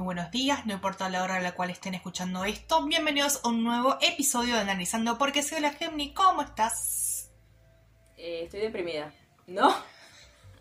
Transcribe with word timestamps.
muy 0.00 0.14
buenos 0.14 0.30
días, 0.30 0.64
no 0.64 0.72
importa 0.72 1.10
la 1.10 1.22
hora 1.22 1.36
a 1.36 1.40
la 1.40 1.52
cual 1.52 1.68
estén 1.68 1.92
escuchando 1.94 2.46
esto. 2.46 2.82
Bienvenidos 2.86 3.42
a 3.44 3.48
un 3.48 3.62
nuevo 3.62 3.98
episodio 4.00 4.54
de 4.54 4.62
Analizando 4.62 5.18
porque 5.18 5.42
soy 5.42 5.60
la 5.60 5.72
Gemini. 5.72 6.14
¿Cómo 6.14 6.40
estás? 6.40 7.30
Eh, 8.16 8.44
estoy 8.44 8.60
deprimida. 8.60 9.12
¿No? 9.46 9.74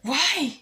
¡Guay! 0.03 0.61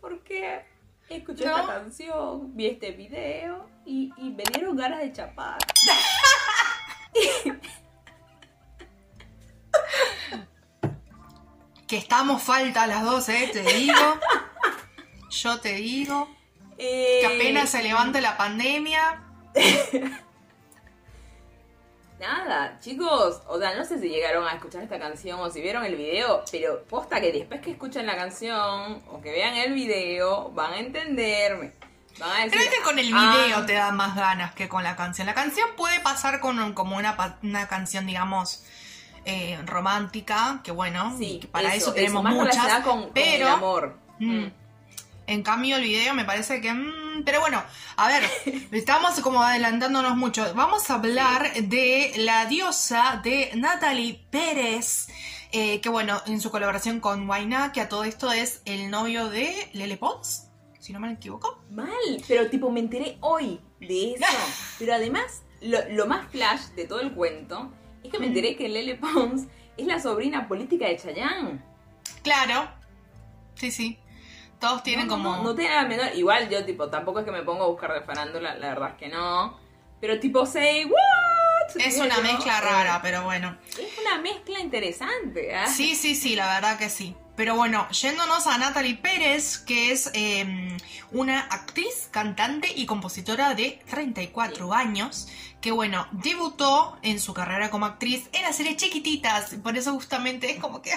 Porque 0.00 0.64
escuché 1.08 1.44
¿No? 1.44 1.58
esta 1.58 1.66
canción, 1.66 2.56
vi 2.56 2.66
este 2.66 2.92
video 2.92 3.68
y, 3.84 4.12
y 4.16 4.30
me 4.30 4.44
dieron 4.44 4.76
ganas 4.76 5.00
de 5.00 5.12
chapar. 5.12 5.58
Que 11.88 11.96
estamos 11.96 12.40
falta 12.40 12.86
las 12.86 13.02
dos, 13.02 13.28
¿eh? 13.28 13.50
Te 13.52 13.62
digo. 13.62 14.20
Yo 15.30 15.58
te 15.58 15.74
digo. 15.74 16.28
Eh, 16.82 17.18
Que 17.20 17.26
apenas 17.26 17.68
se 17.68 17.82
levante 17.82 18.20
la 18.22 18.36
pandemia. 18.38 19.22
Nada, 22.18 22.78
chicos, 22.80 23.40
o 23.48 23.58
sea, 23.58 23.74
no 23.74 23.84
sé 23.84 23.98
si 23.98 24.08
llegaron 24.10 24.46
a 24.46 24.52
escuchar 24.52 24.82
esta 24.82 24.98
canción 24.98 25.40
o 25.40 25.50
si 25.50 25.62
vieron 25.62 25.84
el 25.86 25.96
video, 25.96 26.44
pero 26.52 26.84
posta 26.84 27.18
que 27.18 27.32
después 27.32 27.60
que 27.62 27.70
escuchen 27.70 28.04
la 28.06 28.14
canción 28.14 29.02
o 29.10 29.20
que 29.22 29.30
vean 29.32 29.54
el 29.54 29.72
video, 29.72 30.50
van 30.50 30.74
a 30.74 30.78
entenderme. 30.80 31.72
Van 32.18 32.30
a 32.30 32.44
decir, 32.44 32.58
Creo 32.58 32.70
que 32.70 32.82
con 32.84 32.98
el 32.98 33.10
"Ah, 33.14 33.36
video 33.46 33.64
te 33.64 33.72
da 33.72 33.90
más 33.92 34.14
ganas 34.16 34.52
que 34.54 34.68
con 34.68 34.82
la 34.84 34.96
canción. 34.96 35.26
La 35.26 35.32
canción 35.34 35.66
puede 35.78 35.98
pasar 36.00 36.40
con 36.40 36.74
como 36.74 36.96
una, 36.98 37.38
una 37.42 37.68
canción, 37.68 38.06
digamos, 38.06 38.64
eh, 39.24 39.58
romántica, 39.64 40.60
que 40.62 40.72
bueno, 40.72 41.16
Sí, 41.16 41.38
que 41.40 41.48
para 41.48 41.74
eso, 41.74 41.94
tenemos 41.94 42.22
más 42.22 42.34
muchas. 42.34 42.80
con 42.84 43.10
pero 43.14 43.46
el 43.46 43.52
amor. 43.54 43.96
Mm. 44.18 44.46
Mm. 45.30 45.32
En 45.32 45.42
cambio, 45.42 45.76
el 45.76 45.82
video 45.82 46.12
me 46.14 46.24
parece 46.24 46.60
que. 46.60 46.72
mm, 46.72 47.22
pero 47.24 47.40
bueno, 47.40 47.62
a 47.96 48.08
ver, 48.08 48.24
estamos 48.72 49.20
como 49.20 49.42
adelantándonos 49.42 50.16
mucho. 50.16 50.52
Vamos 50.54 50.90
a 50.90 50.94
hablar 50.94 51.52
de 51.54 52.12
la 52.16 52.46
diosa 52.46 53.20
de 53.22 53.50
Natalie 53.54 54.26
Pérez. 54.30 55.08
eh, 55.52 55.80
que 55.80 55.88
bueno, 55.88 56.20
en 56.26 56.40
su 56.40 56.50
colaboración 56.50 57.00
con 57.00 57.28
Wayna, 57.28 57.72
que 57.72 57.80
a 57.80 57.88
todo 57.88 58.04
esto 58.04 58.30
es 58.32 58.62
el 58.66 58.90
novio 58.90 59.28
de 59.28 59.68
Lele 59.72 59.96
Pons, 59.96 60.48
si 60.78 60.92
no 60.92 61.00
me 61.00 61.12
equivoco. 61.12 61.60
Mal, 61.70 61.88
pero 62.28 62.48
tipo 62.48 62.70
me 62.70 62.80
enteré 62.80 63.16
hoy 63.20 63.60
de 63.80 64.12
eso. 64.14 64.26
Pero 64.78 64.94
además, 64.94 65.42
lo, 65.60 65.78
lo 65.90 66.06
más 66.06 66.30
flash 66.30 66.60
de 66.76 66.86
todo 66.86 67.00
el 67.00 67.12
cuento 67.12 67.72
es 68.04 68.10
que 68.10 68.18
me 68.18 68.26
enteré 68.26 68.56
que 68.56 68.68
Lele 68.68 68.94
Pons 68.96 69.46
es 69.76 69.86
la 69.86 69.98
sobrina 70.00 70.46
política 70.46 70.86
de 70.86 70.96
Chayanne. 70.96 71.62
Claro, 72.22 72.70
sí, 73.54 73.70
sí. 73.70 73.98
Todos 74.60 74.82
tienen 74.82 75.06
no, 75.06 75.14
como. 75.14 75.36
No, 75.36 75.42
no 75.42 75.54
tiene 75.54 75.74
la 75.74 75.86
menor. 75.86 76.14
Igual 76.14 76.48
yo, 76.50 76.64
tipo, 76.64 76.88
tampoco 76.88 77.20
es 77.20 77.24
que 77.24 77.32
me 77.32 77.42
pongo 77.42 77.64
a 77.64 77.68
buscar 77.68 77.92
de 77.94 78.02
farándula, 78.02 78.54
la 78.56 78.68
verdad 78.68 78.90
es 78.90 78.96
que 78.96 79.08
no. 79.08 79.58
Pero 80.00 80.20
tipo, 80.20 80.46
say 80.46 80.84
what? 80.84 81.76
Es 81.76 81.98
una 81.98 82.16
yo, 82.16 82.22
mezcla 82.22 82.58
eh, 82.58 82.60
rara, 82.60 83.00
pero 83.02 83.24
bueno. 83.24 83.56
Es 83.70 83.98
una 83.98 84.20
mezcla 84.20 84.60
interesante, 84.60 85.54
¿eh? 85.54 85.66
Sí, 85.66 85.94
sí, 85.94 86.14
sí, 86.14 86.34
la 86.34 86.54
verdad 86.54 86.78
que 86.78 86.90
sí. 86.90 87.14
Pero 87.36 87.54
bueno, 87.56 87.88
yéndonos 87.90 88.46
a 88.46 88.58
Natalie 88.58 88.96
Pérez, 88.96 89.58
que 89.58 89.92
es 89.92 90.10
eh, 90.12 90.76
una 91.12 91.40
actriz, 91.40 92.08
cantante 92.10 92.70
y 92.74 92.84
compositora 92.84 93.54
de 93.54 93.80
34 93.88 94.74
años, 94.74 95.28
que 95.62 95.70
bueno, 95.70 96.06
debutó 96.12 96.98
en 97.02 97.18
su 97.18 97.32
carrera 97.32 97.70
como 97.70 97.86
actriz 97.86 98.28
en 98.32 98.42
las 98.42 98.56
series 98.56 98.76
chiquititas, 98.76 99.54
por 99.62 99.76
eso 99.76 99.92
justamente 99.94 100.50
es 100.50 100.60
como 100.60 100.82
que... 100.82 100.92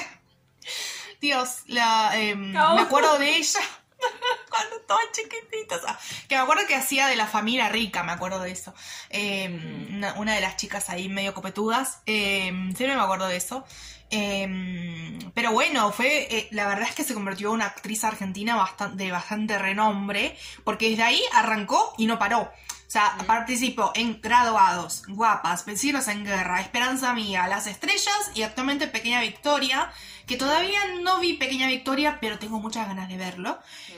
Dios, 1.23 1.61
la, 1.67 2.19
eh, 2.19 2.35
me 2.35 2.59
acuerdo 2.59 3.17
de 3.17 3.38
ella 3.38 3.61
cuando 4.50 4.75
estaba 4.75 5.00
chiquitita, 5.13 5.78
o 5.78 5.79
sea, 5.79 5.97
que 6.28 6.35
me 6.35 6.41
acuerdo 6.41 6.67
que 6.67 6.75
hacía 6.75 7.07
de 7.07 7.16
la 7.16 7.28
familia 7.28 7.69
rica, 7.69 8.03
me 8.03 8.11
acuerdo 8.11 8.41
de 8.41 8.51
eso. 8.51 8.73
Eh, 9.09 9.88
una, 9.89 10.16
una 10.16 10.35
de 10.35 10.41
las 10.41 10.57
chicas 10.57 10.89
ahí 10.89 11.07
medio 11.07 11.33
copetudas, 11.33 12.01
eh, 12.07 12.51
siempre 12.75 12.97
me 12.97 13.01
acuerdo 13.01 13.28
de 13.28 13.38
eso. 13.38 13.63
Pero 14.09 15.51
bueno, 15.53 15.94
fue 15.94 16.28
eh, 16.29 16.50
la 16.51 16.67
verdad 16.67 16.89
es 16.89 16.94
que 16.94 17.06
se 17.06 17.13
convirtió 17.13 17.47
en 17.47 17.53
una 17.56 17.66
actriz 17.67 18.03
argentina 18.03 18.57
bastante, 18.57 19.01
de 19.01 19.09
bastante 19.09 19.57
renombre, 19.57 20.38
porque 20.66 20.89
desde 20.89 21.03
ahí 21.03 21.22
arrancó 21.31 21.94
y 21.97 22.06
no 22.06 22.19
paró. 22.19 22.51
O 22.94 22.96
sea, 22.96 23.18
participó 23.26 23.92
en 23.96 24.22
Graduados, 24.22 25.02
Guapas, 25.08 25.66
Vecinos 25.66 26.08
en 26.09 26.24
Guerra, 26.24 26.62
Esperanza 26.62 27.12
Mía, 27.16 27.48
Las 27.48 27.66
Estrellas 27.66 28.14
y 28.36 28.44
actualmente 28.44 28.86
Pequeña 28.86 29.20
Victoria, 29.20 29.92
que 30.28 30.38
todavía 30.38 30.80
no 31.02 31.20
vi 31.20 31.34
Pequeña 31.34 31.66
Victoria, 31.66 32.20
pero 32.22 32.38
tengo 32.38 32.59
muchas 32.59 32.88
ganas 32.88 33.09
de 33.09 33.18
verlo. 33.18 33.58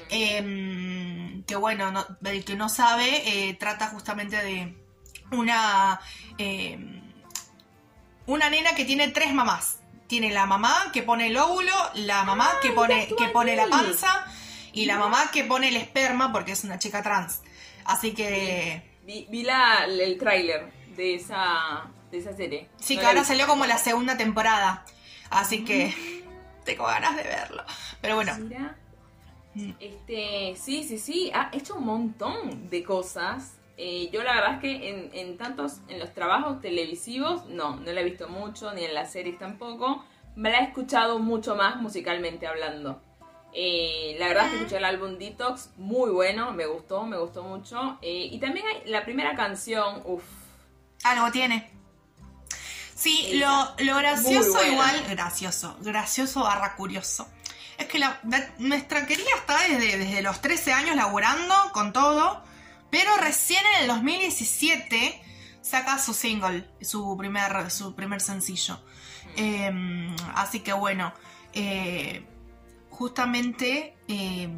Eh, 0.09 1.43
que 1.45 1.55
bueno, 1.57 1.91
no- 1.91 2.05
el 2.23 2.45
que 2.45 2.55
no 2.55 2.69
sabe, 2.69 3.49
eh, 3.49 3.53
trata 3.55 3.87
justamente 3.87 4.37
de 4.41 4.77
una, 5.29 5.99
eh, 6.37 6.79
una 8.27 8.49
nena 8.49 8.75
que 8.75 8.85
tiene 8.85 9.09
tres 9.09 9.33
mamás. 9.33 9.79
Tiene 10.07 10.31
la 10.31 10.45
mamá 10.45 10.73
que 10.93 11.03
pone 11.03 11.27
el 11.27 11.35
óvulo, 11.35 11.73
la 11.95 12.23
mamá 12.23 12.49
que 12.61 12.69
pone, 12.71 13.09
que 13.17 13.27
pone 13.27 13.57
la 13.57 13.67
panza 13.67 14.25
y 14.71 14.85
la 14.85 14.97
mamá 14.97 15.31
que 15.33 15.43
pone 15.43 15.67
el 15.67 15.75
esperma 15.75 16.31
porque 16.31 16.53
es 16.53 16.63
una 16.63 16.79
chica 16.79 17.03
trans. 17.03 17.41
Así 17.85 18.13
que 18.13 18.83
Vi, 19.03 19.27
vi 19.29 19.43
la, 19.43 19.85
el 19.85 20.17
tráiler 20.17 20.71
de 20.95 21.15
esa, 21.15 21.91
de 22.11 22.17
esa 22.17 22.33
serie. 22.35 22.69
sí, 22.77 22.97
No 22.97 23.01
que 23.01 23.07
ahora 23.07 23.21
vi. 23.21 23.25
salió 23.25 23.47
como 23.47 23.65
la 23.65 23.77
segunda 23.77 24.17
temporada. 24.17 24.85
Así 25.29 25.63
que 25.63 25.93
tengo 26.65 26.85
ganas 26.85 27.15
de 27.15 27.23
verlo. 27.23 27.63
Pero 28.01 28.15
bueno, 28.15 28.33
Mira. 28.35 28.75
Mm. 29.53 29.71
Este, 29.79 30.55
sí, 30.57 30.83
sí, 30.83 30.97
sí, 30.99 31.31
ha 31.33 31.49
hecho 31.53 31.75
un 31.75 31.85
montón 31.85 32.69
de 32.69 32.83
cosas. 32.83 33.53
Eh, 33.77 34.09
yo 34.11 34.23
la 34.23 34.35
verdad 34.35 34.53
es 34.55 34.59
que 34.61 34.89
en, 34.89 35.09
en 35.13 35.37
tantos, 35.37 35.81
en 35.87 35.99
los 35.99 36.13
trabajos 36.13 36.61
televisivos, 36.61 37.45
no, 37.47 37.75
no 37.77 37.91
la 37.91 38.01
he 38.01 38.03
visto 38.03 38.27
mucho, 38.27 38.73
ni 38.73 38.83
en 38.83 38.93
las 38.93 39.11
series 39.11 39.37
tampoco. 39.37 40.03
Me 40.35 40.49
la 40.51 40.59
he 40.59 40.63
escuchado 40.63 41.19
mucho 41.19 41.55
más 41.55 41.77
musicalmente 41.77 42.47
hablando. 42.47 43.01
Eh, 43.57 44.17
la 44.19 44.27
verdad 44.27 44.45
es 44.47 44.51
que 44.51 44.57
escuché 44.57 44.77
el 44.77 44.83
álbum 44.85 45.17
Detox, 45.17 45.69
muy 45.77 46.11
bueno, 46.11 46.51
me 46.51 46.65
gustó, 46.65 47.03
me 47.05 47.17
gustó 47.17 47.41
mucho. 47.43 47.97
Eh, 48.01 48.27
y 48.31 48.37
también 48.39 48.65
hay 48.67 48.89
la 48.91 49.05
primera 49.05 49.33
canción, 49.35 50.01
uff, 50.03 50.23
algo 51.05 51.31
tiene. 51.31 51.71
Sí, 52.95 53.31
lo, 53.39 53.73
lo 53.79 53.95
gracioso 53.97 54.65
igual, 54.65 55.05
gracioso, 55.09 55.77
gracioso 55.81 56.41
barra 56.43 56.75
curioso. 56.75 57.27
Es 57.77 57.87
que 57.87 57.99
la, 57.99 58.19
la- 58.29 58.53
nuestra 58.57 59.05
querida 59.05 59.27
está 59.37 59.57
desde, 59.67 59.97
desde 59.97 60.21
los 60.21 60.41
13 60.41 60.73
años 60.73 60.95
laburando 60.95 61.53
con 61.73 61.91
todo, 61.93 62.43
pero 62.89 63.15
recién 63.17 63.61
en 63.75 63.81
el 63.83 63.87
2017 63.87 65.21
saca 65.61 65.97
su 65.97 66.13
single, 66.13 66.65
su 66.81 67.15
primer, 67.17 67.69
su 67.71 67.95
primer 67.95 68.21
sencillo. 68.21 68.79
Eh, 69.35 70.09
así 70.35 70.61
que 70.61 70.71
bueno, 70.73 71.13
eh, 71.53 72.25
justamente 72.95 73.93
eh, 74.07 74.49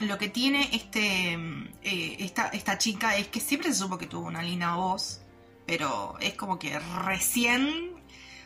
lo 0.00 0.16
que 0.18 0.28
tiene 0.28 0.70
este, 0.72 1.34
eh, 1.82 2.16
esta, 2.20 2.48
esta 2.48 2.78
chica 2.78 3.16
es 3.16 3.28
que 3.28 3.40
siempre 3.40 3.72
se 3.72 3.78
supo 3.78 3.98
que 3.98 4.06
tuvo 4.06 4.26
una 4.26 4.42
linda 4.42 4.74
voz, 4.74 5.20
pero 5.66 6.16
es 6.20 6.34
como 6.34 6.58
que 6.58 6.78
recién, 6.78 7.92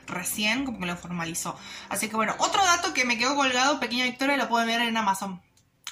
recién 0.07 0.65
como 0.65 0.81
que 0.81 0.87
lo 0.87 0.97
formalizó. 0.97 1.57
Así 1.89 2.09
que 2.09 2.17
bueno, 2.17 2.35
otro 2.39 2.65
dato 2.65 2.93
que 2.93 3.05
me 3.05 3.19
quedó 3.19 3.37
colgado, 3.37 3.79
Pequeña 3.79 4.05
Victoria, 4.05 4.37
lo 4.37 4.49
pueden 4.49 4.67
ver 4.67 4.81
en 4.81 4.97
Amazon. 4.97 5.41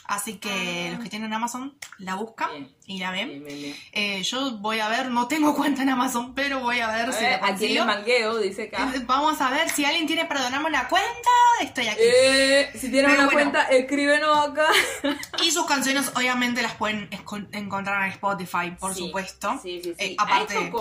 Así 0.08 0.38
que 0.38 0.88
Ah. 0.88 0.94
los 0.94 1.04
que 1.04 1.10
tienen 1.10 1.32
Amazon 1.34 1.76
la 1.98 2.14
buscan 2.14 2.50
Bien. 2.50 2.74
y 2.86 2.98
la 2.98 3.10
ven. 3.10 3.28
bien, 3.28 3.44
bien, 3.44 3.58
bien. 3.60 3.76
Eh, 3.92 4.22
yo 4.22 4.52
voy 4.58 4.80
a 4.80 4.88
ver, 4.88 5.10
no 5.10 5.28
tengo 5.28 5.54
cuenta 5.54 5.82
en 5.82 5.90
Amazon, 5.90 6.34
pero 6.34 6.60
voy 6.60 6.80
a 6.80 6.88
ver 6.90 7.10
A 7.10 7.12
si 7.12 7.22
ver, 7.24 7.32
la 7.32 7.36
¿A 7.36 7.40
quién 7.40 7.56
consigo. 7.58 7.84
le 7.84 7.92
mangueo? 7.94 8.38
Dice 8.38 8.62
acá. 8.64 8.90
Eh, 8.96 9.02
Vamos 9.06 9.38
a 9.42 9.50
ver 9.50 9.68
si 9.68 9.84
alguien 9.84 10.06
tiene 10.06 10.24
para 10.24 10.40
donarme 10.42 10.68
una 10.70 10.88
cuenta. 10.88 11.30
Estoy 11.60 11.88
aquí. 11.88 12.00
Eh, 12.02 12.70
si 12.72 12.90
tienen 12.90 13.10
Pero 13.10 13.22
una 13.24 13.24
bueno. 13.32 13.50
cuenta, 13.52 13.62
escríbenos 13.68 14.48
acá. 14.48 14.66
Y 15.44 15.50
sus 15.50 15.66
canciones 15.66 16.10
obviamente 16.16 16.62
las 16.62 16.74
pueden 16.74 17.08
encontrar 17.52 18.02
en 18.04 18.12
Spotify, 18.12 18.70
por 18.80 18.94
Sí, 18.94 19.00
supuesto. 19.06 19.60
Sí, 19.62 19.80
sí, 19.84 19.94
sí. 19.98 20.04
Eh, 20.04 20.16
ha, 20.18 20.22
aparte- 20.22 20.72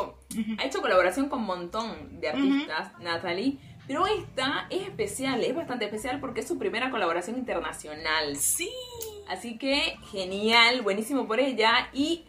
ha 0.58 0.64
hecho 0.66 0.82
colaboración 0.82 1.28
con 1.28 1.40
un 1.40 1.46
montón 1.48 2.20
de 2.22 2.30
artistas, 2.30 2.92
Natalie. 3.02 3.58
Pero 3.88 4.06
esta 4.08 4.68
es 4.70 4.82
especial, 4.84 5.42
es 5.44 5.56
bastante 5.56 5.86
especial 5.86 6.20
porque 6.20 6.42
es 6.42 6.48
su 6.48 6.58
primera 6.58 6.90
colaboración 6.92 7.38
internacional. 7.38 8.36
Sí. 8.36 8.70
Así 9.30 9.58
que 9.58 9.98
genial, 10.12 10.82
buenísimo 10.82 11.28
por 11.28 11.40
ella. 11.40 11.90
Y 11.94 12.26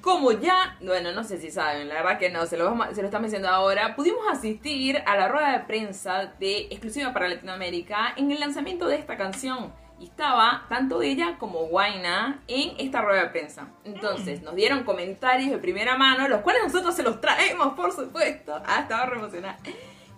como 0.00 0.32
ya, 0.32 0.76
bueno, 0.80 1.12
no 1.12 1.24
sé 1.24 1.38
si 1.38 1.50
saben, 1.50 1.88
la 1.88 1.94
verdad 1.96 2.18
que 2.18 2.30
no, 2.30 2.46
se 2.46 2.56
lo, 2.56 2.64
vamos, 2.64 2.88
se 2.94 3.02
diciendo 3.02 3.48
ahora, 3.48 3.94
pudimos 3.96 4.26
asistir 4.30 5.02
a 5.06 5.16
la 5.16 5.28
rueda 5.28 5.52
de 5.52 5.60
prensa 5.60 6.34
de 6.38 6.62
exclusiva 6.70 7.12
para 7.12 7.28
Latinoamérica 7.28 8.12
en 8.16 8.30
el 8.30 8.40
lanzamiento 8.40 8.86
de 8.86 8.96
esta 8.96 9.16
canción. 9.16 9.72
Y 10.00 10.06
estaba 10.06 10.66
tanto 10.68 11.02
ella 11.02 11.36
como 11.38 11.66
Guaina 11.66 12.42
en 12.48 12.74
esta 12.78 13.00
rueda 13.00 13.22
de 13.22 13.28
prensa. 13.28 13.68
Entonces, 13.84 14.42
nos 14.42 14.56
dieron 14.56 14.82
comentarios 14.82 15.50
de 15.50 15.58
primera 15.58 15.96
mano, 15.96 16.26
los 16.26 16.40
cuales 16.40 16.64
nosotros 16.64 16.96
se 16.96 17.04
los 17.04 17.20
traemos, 17.20 17.74
por 17.74 17.92
supuesto. 17.92 18.60
Ah, 18.66 18.80
estaba 18.80 19.06
re 19.06 19.18
emocionada. 19.18 19.56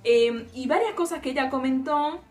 Eh, 0.02 0.46
y 0.54 0.66
varias 0.66 0.94
cosas 0.94 1.20
que 1.20 1.30
ella 1.30 1.50
comentó, 1.50 2.22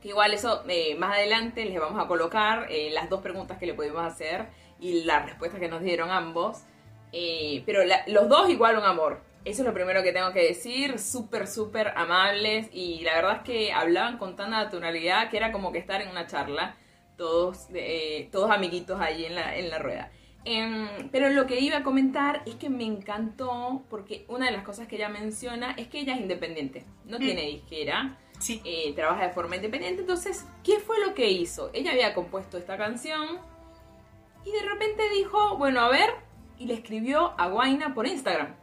que 0.00 0.08
igual 0.08 0.32
eso 0.34 0.62
eh, 0.68 0.94
más 0.96 1.16
adelante 1.16 1.64
les 1.64 1.78
vamos 1.80 2.02
a 2.02 2.06
colocar 2.08 2.66
eh, 2.70 2.90
las 2.92 3.08
dos 3.10 3.20
preguntas 3.20 3.58
que 3.58 3.66
le 3.66 3.74
pudimos 3.74 4.02
hacer. 4.04 4.46
y 4.82 5.04
la 5.04 5.20
respuesta 5.20 5.58
que 5.60 5.68
nos 5.68 5.82
dieron 5.82 6.10
ambos. 6.10 6.62
Eh, 7.12 7.62
pero 7.66 7.84
la- 7.84 8.02
los 8.06 8.28
dos 8.30 8.48
igual 8.48 8.78
un 8.78 8.84
amor. 8.84 9.20
Eso 9.44 9.60
es 9.62 9.66
lo 9.68 9.74
primero 9.74 10.02
que 10.02 10.12
tengo 10.12 10.32
que 10.32 10.42
decir. 10.42 10.98
Súper, 10.98 11.46
súper 11.46 11.88
amables. 11.96 12.68
Y 12.72 13.00
la 13.02 13.14
verdad 13.16 13.36
es 13.36 13.42
que 13.42 13.72
hablaban 13.72 14.16
con 14.16 14.36
tanta 14.36 14.56
naturalidad 14.64 15.28
que 15.28 15.36
era 15.36 15.52
como 15.52 15.70
que 15.72 15.78
estar 15.78 16.00
en 16.00 16.08
una 16.08 16.26
charla. 16.26 16.76
Todos, 17.18 17.68
todos 18.32 18.50
amiguitos 18.50 18.98
ahí 19.00 19.26
en 19.26 19.34
la, 19.34 19.54
en 19.56 19.68
la 19.68 19.78
rueda. 19.78 20.10
Em, 20.46 21.10
pero 21.12 21.28
lo 21.28 21.46
que 21.46 21.60
iba 21.60 21.76
a 21.78 21.82
comentar 21.82 22.42
es 22.46 22.54
que 22.54 22.70
me 22.70 22.84
encantó 22.84 23.82
porque 23.90 24.24
una 24.28 24.46
de 24.46 24.52
las 24.52 24.62
cosas 24.64 24.88
que 24.88 24.96
ella 24.96 25.10
menciona 25.10 25.72
es 25.72 25.88
que 25.88 26.00
ella 26.00 26.14
es 26.14 26.20
independiente. 26.22 26.84
No 27.04 27.18
Mm. 27.18 27.20
tiene 27.20 27.42
disquera 27.42 28.16
Sí. 28.40 28.60
eh, 28.64 28.92
trabaja 28.94 29.28
de 29.28 29.32
forma 29.32 29.56
independiente. 29.56 30.00
Entonces, 30.00 30.46
¿qué 30.64 30.80
fue 30.80 30.98
lo 31.06 31.14
que 31.14 31.30
hizo? 31.30 31.70
Ella 31.72 31.92
había 31.92 32.14
compuesto 32.14 32.58
esta 32.58 32.76
canción 32.76 33.38
y 34.44 34.50
de 34.50 34.62
repente 34.62 35.08
dijo, 35.10 35.56
bueno, 35.56 35.80
a 35.80 35.88
ver, 35.90 36.10
y 36.58 36.66
le 36.66 36.74
escribió 36.74 37.34
a 37.38 37.48
Guaina 37.48 37.94
por 37.94 38.06
Instagram. 38.06 38.56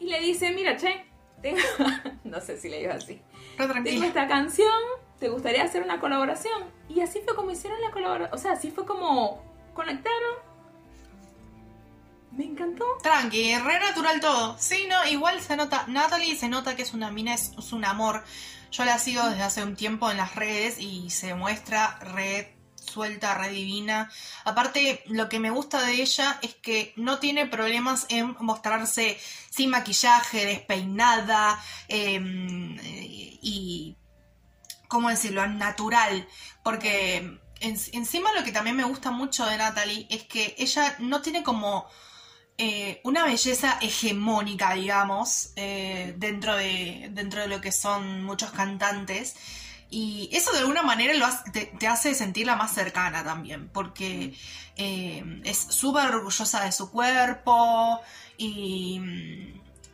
Y 0.00 0.06
le 0.06 0.20
dice, 0.20 0.52
mira, 0.52 0.76
che, 0.76 1.04
tengo... 1.42 1.58
no 2.24 2.40
sé 2.40 2.56
si 2.58 2.68
le 2.68 2.78
dijo 2.80 2.92
así. 2.92 3.20
Tengo 3.84 4.04
esta 4.04 4.28
canción, 4.28 4.72
¿te 5.18 5.28
gustaría 5.28 5.64
hacer 5.64 5.82
una 5.82 6.00
colaboración? 6.00 6.64
Y 6.88 7.00
así 7.00 7.20
fue 7.20 7.34
como 7.34 7.50
hicieron 7.50 7.80
la 7.80 7.90
colaboración. 7.90 8.34
O 8.34 8.38
sea, 8.38 8.52
así 8.52 8.70
fue 8.70 8.86
como 8.86 9.42
conectaron. 9.74 10.47
Me 12.38 12.44
encantó. 12.44 12.84
Tranqui, 13.02 13.56
re 13.58 13.80
natural 13.80 14.20
todo. 14.20 14.56
Sí, 14.60 14.86
no, 14.88 15.04
igual 15.08 15.40
se 15.42 15.56
nota, 15.56 15.84
Natalie 15.88 16.36
se 16.36 16.48
nota 16.48 16.76
que 16.76 16.82
es 16.82 16.94
una 16.94 17.10
mina, 17.10 17.34
es, 17.34 17.50
un 17.72 17.84
amor. 17.84 18.24
Yo 18.70 18.84
la 18.84 18.98
sigo 19.00 19.28
desde 19.28 19.42
hace 19.42 19.64
un 19.64 19.74
tiempo 19.74 20.08
en 20.08 20.18
las 20.18 20.36
redes 20.36 20.78
y 20.78 21.10
se 21.10 21.34
muestra 21.34 21.98
re 21.98 22.56
suelta, 22.76 23.34
re 23.34 23.48
divina. 23.50 24.08
Aparte, 24.44 25.02
lo 25.06 25.28
que 25.28 25.40
me 25.40 25.50
gusta 25.50 25.82
de 25.82 25.94
ella 26.00 26.38
es 26.40 26.54
que 26.54 26.92
no 26.96 27.18
tiene 27.18 27.46
problemas 27.46 28.06
en 28.08 28.36
mostrarse 28.38 29.18
sin 29.50 29.70
maquillaje, 29.70 30.46
despeinada 30.46 31.60
eh, 31.88 32.20
y, 33.42 33.96
¿cómo 34.86 35.08
decirlo?, 35.08 35.44
natural. 35.48 36.28
Porque 36.62 37.16
en- 37.60 37.80
encima 37.92 38.32
lo 38.32 38.44
que 38.44 38.52
también 38.52 38.76
me 38.76 38.84
gusta 38.84 39.10
mucho 39.10 39.44
de 39.44 39.56
Natalie 39.56 40.06
es 40.08 40.22
que 40.22 40.54
ella 40.56 40.94
no 41.00 41.20
tiene 41.20 41.42
como 41.42 41.88
eh, 42.58 43.00
una 43.04 43.24
belleza 43.24 43.78
hegemónica, 43.80 44.74
digamos, 44.74 45.50
eh, 45.56 46.14
dentro, 46.18 46.56
de, 46.56 47.08
dentro 47.12 47.40
de 47.42 47.48
lo 47.48 47.60
que 47.60 47.72
son 47.72 48.24
muchos 48.24 48.50
cantantes. 48.50 49.36
Y 49.90 50.28
eso 50.32 50.52
de 50.52 50.58
alguna 50.58 50.82
manera 50.82 51.14
lo 51.14 51.24
hace- 51.24 51.50
te, 51.50 51.66
te 51.78 51.86
hace 51.88 52.14
sentirla 52.14 52.56
más 52.56 52.74
cercana 52.74 53.24
también, 53.24 53.68
porque 53.70 54.34
eh, 54.76 55.40
es 55.44 55.56
súper 55.58 56.06
orgullosa 56.14 56.62
de 56.64 56.72
su 56.72 56.90
cuerpo 56.90 58.00
y, 58.36 59.00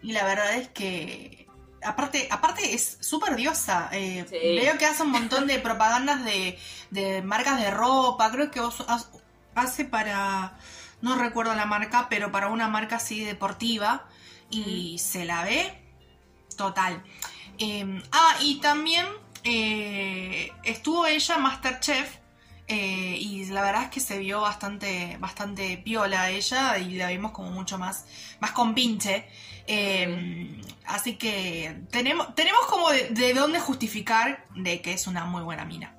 y 0.03 0.13
la 0.13 0.25
verdad 0.25 0.55
es 0.55 0.69
que 0.69 1.47
aparte, 1.85 2.27
aparte 2.31 2.75
es 2.75 2.97
súper 3.01 3.37
diosa. 3.37 3.89
eh, 3.93 4.25
Sí. 4.29 4.37
Veo 4.57 4.77
que 4.79 4.87
hace 4.87 5.03
un 5.03 5.11
montón 5.11 5.47
de 5.47 5.59
propagandas 5.69 6.25
de, 6.25 6.59
de 6.91 7.23
marcas 7.23 7.61
de 7.61 7.71
ropa, 7.71 8.31
creo 8.33 8.51
que 8.51 8.61
hace 9.55 9.85
para, 9.85 10.57
no 11.05 11.17
recuerdo 11.17 11.55
la 11.55 11.67
marca, 11.67 12.09
pero 12.09 12.33
para 12.33 12.49
una 12.49 12.67
marca 12.67 12.97
así 12.97 13.23
deportiva 13.23 14.07
y 14.51 14.99
se 14.99 15.27
la 15.27 15.45
ve 15.45 15.79
total. 16.57 17.05
Eh, 17.59 18.03
ah, 18.11 18.37
y 18.41 18.57
también 18.61 19.07
eh, 19.45 20.51
estuvo 20.63 21.07
ella 21.07 21.37
Masterchef 21.37 22.17
eh, 22.67 23.19
y 23.21 23.45
la 23.47 23.63
verdad 23.63 23.83
es 23.85 23.91
que 23.91 24.01
se 24.01 24.19
vio 24.19 24.41
bastante, 24.41 25.19
bastante 25.21 25.77
piola 25.77 26.31
ella 26.31 26.79
y 26.79 26.95
la 26.95 27.09
vimos 27.09 27.33
como 27.33 27.51
mucho 27.51 27.77
más, 27.77 28.07
más 28.41 28.53
con 28.53 28.75
pinche. 28.75 29.29
Eh, 29.67 30.59
así 30.87 31.17
que 31.17 31.83
tenemos, 31.91 32.35
tenemos 32.35 32.63
como 32.67 32.89
de, 32.89 33.11
de 33.11 33.35
dónde 33.35 33.61
justificar 33.61 34.47
de 34.55 34.81
que 34.81 34.95
es 34.95 35.07
una 35.07 35.27
muy 35.27 35.43
buena 35.43 35.67
mina. 35.67 35.95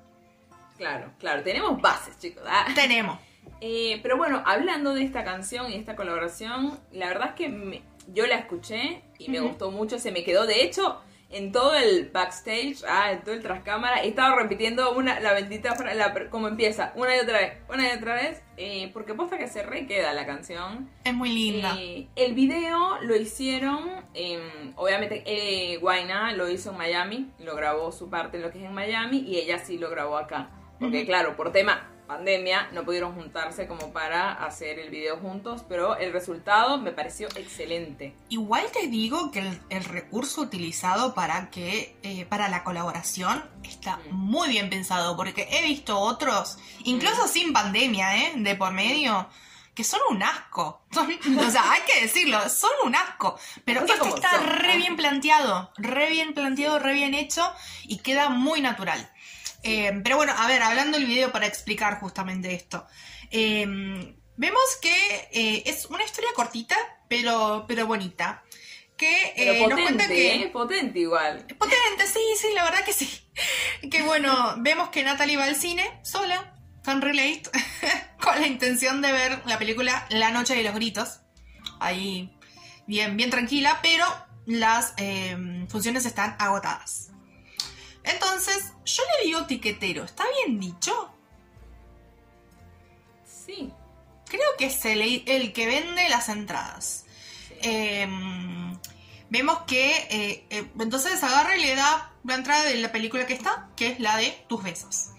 Claro, 0.76 1.12
claro, 1.20 1.44
tenemos 1.44 1.80
bases, 1.80 2.18
chicos. 2.18 2.42
Ah. 2.44 2.66
Tenemos. 2.74 3.25
Eh, 3.60 4.00
pero 4.02 4.16
bueno, 4.16 4.42
hablando 4.46 4.94
de 4.94 5.02
esta 5.02 5.24
canción 5.24 5.70
y 5.70 5.76
esta 5.76 5.96
colaboración, 5.96 6.78
la 6.92 7.08
verdad 7.08 7.28
es 7.28 7.34
que 7.34 7.48
me- 7.48 7.82
yo 8.12 8.26
la 8.26 8.36
escuché 8.36 9.02
y 9.18 9.28
me 9.28 9.40
gustó 9.40 9.70
mucho, 9.70 9.98
se 9.98 10.12
me 10.12 10.22
quedó, 10.24 10.46
de 10.46 10.62
hecho, 10.62 11.00
en 11.28 11.50
todo 11.50 11.74
el 11.74 12.08
backstage, 12.10 12.84
ah, 12.88 13.10
en 13.10 13.22
todo 13.24 13.34
el 13.34 13.42
trascámara, 13.42 14.04
he 14.04 14.08
estado 14.08 14.36
repitiendo 14.36 14.92
una, 14.92 15.18
la 15.18 15.32
bendita 15.32 15.74
fra- 15.74 15.92
la, 15.92 16.28
como 16.30 16.46
empieza, 16.46 16.92
una 16.94 17.16
y 17.16 17.18
otra 17.18 17.38
vez, 17.38 17.54
una 17.68 17.88
y 17.92 17.96
otra 17.96 18.14
vez, 18.14 18.42
eh, 18.56 18.90
porque 18.92 19.12
posta 19.14 19.36
que 19.36 19.48
se 19.48 19.64
re 19.64 19.88
queda 19.88 20.12
la 20.12 20.24
canción. 20.24 20.88
Es 21.02 21.12
muy 21.14 21.30
linda. 21.30 21.74
Eh, 21.80 22.06
el 22.14 22.34
video 22.34 22.98
lo 23.02 23.16
hicieron, 23.16 23.90
em, 24.14 24.72
obviamente 24.76 25.24
eh, 25.26 25.78
Guaina 25.78 26.30
lo 26.32 26.48
hizo 26.48 26.70
en 26.70 26.76
Miami, 26.76 27.30
lo 27.40 27.56
grabó 27.56 27.90
su 27.90 28.08
parte 28.08 28.36
en 28.36 28.44
lo 28.44 28.52
que 28.52 28.58
es 28.58 28.64
en 28.64 28.72
Miami 28.74 29.18
y 29.26 29.38
ella 29.38 29.58
sí 29.58 29.78
lo 29.78 29.90
grabó 29.90 30.16
acá. 30.18 30.50
Porque 30.78 31.04
claro, 31.06 31.34
por 31.36 31.50
tema 31.50 31.90
pandemia 32.06 32.68
no 32.72 32.84
pudieron 32.84 33.14
juntarse 33.14 33.66
como 33.66 33.92
para 33.92 34.32
hacer 34.32 34.78
el 34.78 34.90
video 34.90 35.18
juntos, 35.18 35.64
pero 35.68 35.96
el 35.96 36.12
resultado 36.12 36.78
me 36.78 36.92
pareció 36.92 37.28
excelente. 37.36 38.14
Igual 38.28 38.64
te 38.72 38.86
digo 38.88 39.30
que 39.30 39.40
el, 39.40 39.60
el 39.70 39.84
recurso 39.84 40.40
utilizado 40.42 41.14
para 41.14 41.50
que 41.50 41.96
eh, 42.02 42.26
para 42.26 42.48
la 42.48 42.64
colaboración 42.64 43.44
está 43.62 43.96
Mm. 43.96 44.14
muy 44.14 44.48
bien 44.48 44.70
pensado, 44.70 45.16
porque 45.16 45.48
he 45.50 45.62
visto 45.62 45.98
otros, 45.98 46.58
incluso 46.84 47.26
sin 47.28 47.52
pandemia, 47.52 48.16
¿eh? 48.16 48.32
de 48.36 48.54
por 48.54 48.72
medio, 48.72 49.28
que 49.74 49.84
son 49.84 50.00
un 50.10 50.22
asco. 50.22 50.82
Son- 50.92 51.10
o 51.38 51.50
sea, 51.50 51.70
hay 51.72 51.80
que 51.82 52.00
decirlo, 52.02 52.48
son 52.48 52.70
un 52.84 52.94
asco. 52.94 53.38
Pero 53.64 53.80
este 53.80 53.98
cosas 53.98 54.14
está 54.14 54.30
son. 54.36 54.46
re 54.46 54.76
bien 54.78 54.96
planteado, 54.96 55.70
re 55.76 56.08
bien 56.10 56.32
planteado, 56.32 56.78
re 56.78 56.94
bien 56.94 57.12
hecho 57.14 57.42
y 57.84 57.98
queda 57.98 58.28
muy 58.30 58.60
natural. 58.62 59.10
Eh, 59.66 60.00
pero 60.02 60.16
bueno, 60.16 60.32
a 60.36 60.46
ver, 60.46 60.62
hablando 60.62 60.98
del 60.98 61.06
video 61.06 61.32
para 61.32 61.46
explicar 61.46 61.98
justamente 62.00 62.54
esto. 62.54 62.86
Eh, 63.30 63.66
vemos 64.36 64.62
que 64.80 65.28
eh, 65.32 65.62
es 65.66 65.86
una 65.86 66.04
historia 66.04 66.30
cortita, 66.34 66.76
pero, 67.08 67.64
pero 67.66 67.86
bonita. 67.86 68.42
Que 68.96 69.34
eh, 69.36 69.66
nos 69.68 69.78
cuenta 69.80 70.08
que. 70.08 70.34
¿eh? 70.34 70.48
Potente 70.48 71.00
igual. 71.00 71.44
Potente, 71.58 72.06
sí, 72.06 72.20
sí, 72.40 72.48
la 72.54 72.64
verdad 72.64 72.84
que 72.84 72.92
sí. 72.92 73.10
Que 73.90 74.02
bueno, 74.02 74.54
vemos 74.58 74.88
que 74.88 75.02
Natalie 75.02 75.36
va 75.36 75.44
al 75.44 75.56
cine 75.56 76.00
sola, 76.02 76.54
con 76.82 77.02
relate, 77.02 77.42
con 78.22 78.40
la 78.40 78.46
intención 78.46 79.02
de 79.02 79.12
ver 79.12 79.42
la 79.44 79.58
película 79.58 80.06
La 80.08 80.30
Noche 80.30 80.54
de 80.54 80.62
los 80.62 80.74
Gritos. 80.74 81.20
Ahí, 81.78 82.34
bien, 82.86 83.18
bien 83.18 83.28
tranquila, 83.28 83.80
pero 83.82 84.06
las 84.46 84.94
eh, 84.96 85.66
funciones 85.68 86.06
están 86.06 86.36
agotadas. 86.38 87.10
Entonces, 88.06 88.72
yo 88.84 89.02
le 89.18 89.26
digo 89.26 89.46
tiquetero, 89.46 90.04
¿está 90.04 90.24
bien 90.44 90.58
dicho? 90.60 91.10
Sí. 93.24 93.72
Creo 94.28 94.48
que 94.58 94.66
es 94.66 94.84
el, 94.84 95.22
el 95.26 95.52
que 95.52 95.66
vende 95.66 96.08
las 96.08 96.28
entradas. 96.28 97.04
Eh, 97.62 98.06
vemos 99.30 99.58
que 99.66 99.96
eh, 100.10 100.46
eh, 100.50 100.70
entonces 100.78 101.22
agarra 101.22 101.56
y 101.56 101.62
le 101.62 101.74
da 101.76 102.12
la 102.24 102.34
entrada 102.34 102.64
de 102.64 102.74
la 102.76 102.90
película 102.92 103.26
que 103.26 103.34
está, 103.34 103.68
que 103.76 103.88
es 103.88 104.00
la 104.00 104.16
de 104.16 104.30
Tus 104.48 104.62
besos. 104.62 105.10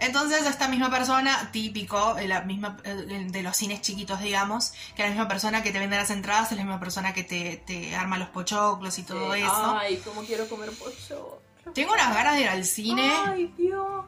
Entonces 0.00 0.46
esta 0.46 0.68
misma 0.68 0.90
persona, 0.90 1.50
típico 1.50 2.18
eh, 2.18 2.28
la 2.28 2.42
misma, 2.42 2.76
de 2.84 3.42
los 3.42 3.56
cines 3.56 3.80
chiquitos, 3.80 4.20
digamos, 4.20 4.72
que 4.94 5.02
la 5.02 5.08
misma 5.08 5.26
persona 5.28 5.62
que 5.62 5.72
te 5.72 5.78
vende 5.80 5.96
las 5.96 6.10
entradas 6.10 6.52
es 6.52 6.58
la 6.58 6.64
misma 6.64 6.78
persona 6.80 7.12
que 7.14 7.24
te, 7.24 7.56
te 7.58 7.96
arma 7.96 8.16
los 8.18 8.28
pochoclos 8.28 8.96
y 8.98 9.02
todo 9.02 9.34
Sí. 9.34 9.40
eso. 9.40 9.76
Ay, 9.78 9.96
cómo 10.04 10.22
quiero 10.22 10.48
comer 10.48 10.70
pollo. 10.72 11.42
Tengo 11.74 11.92
unas 11.92 12.14
ganas 12.14 12.34
de 12.34 12.40
ir 12.42 12.48
al 12.48 12.64
cine, 12.64 13.10
Ay, 13.26 13.52
Dios. 13.56 14.04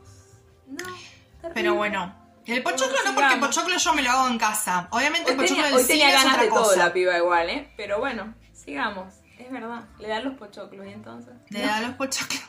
No. 0.66 0.84
pero 1.54 1.74
bueno. 1.74 2.16
El 2.46 2.62
pochoclo 2.64 2.96
no, 3.04 3.14
porque 3.14 3.34
el 3.34 3.40
pochoclo 3.40 3.76
yo 3.76 3.92
me 3.94 4.02
lo 4.02 4.10
hago 4.10 4.28
en 4.28 4.38
casa. 4.38 4.88
Obviamente 4.90 5.26
Hoy 5.30 5.32
el 5.32 5.36
pochoclo 5.36 5.62
tenía, 5.62 5.66
del 5.66 5.74
hoy 5.74 5.82
cine 5.84 5.98
tenía 6.00 6.18
es 6.18 6.24
otra 6.26 6.42
de 6.42 6.48
todo 6.48 6.62
cosa. 6.64 6.76
la 6.76 6.92
piba 6.92 7.16
igual, 7.16 7.50
¿eh? 7.50 7.72
Pero 7.76 7.98
bueno, 8.00 8.34
sigamos. 8.52 9.14
Es 9.38 9.50
verdad. 9.52 9.84
Le 9.98 10.08
dan 10.08 10.24
los 10.24 10.34
pochoclos 10.36 10.86
y 10.86 10.90
entonces. 10.90 11.32
Le 11.50 11.60
da 11.62 11.80
los 11.80 11.94
pochoclos. 11.94 12.42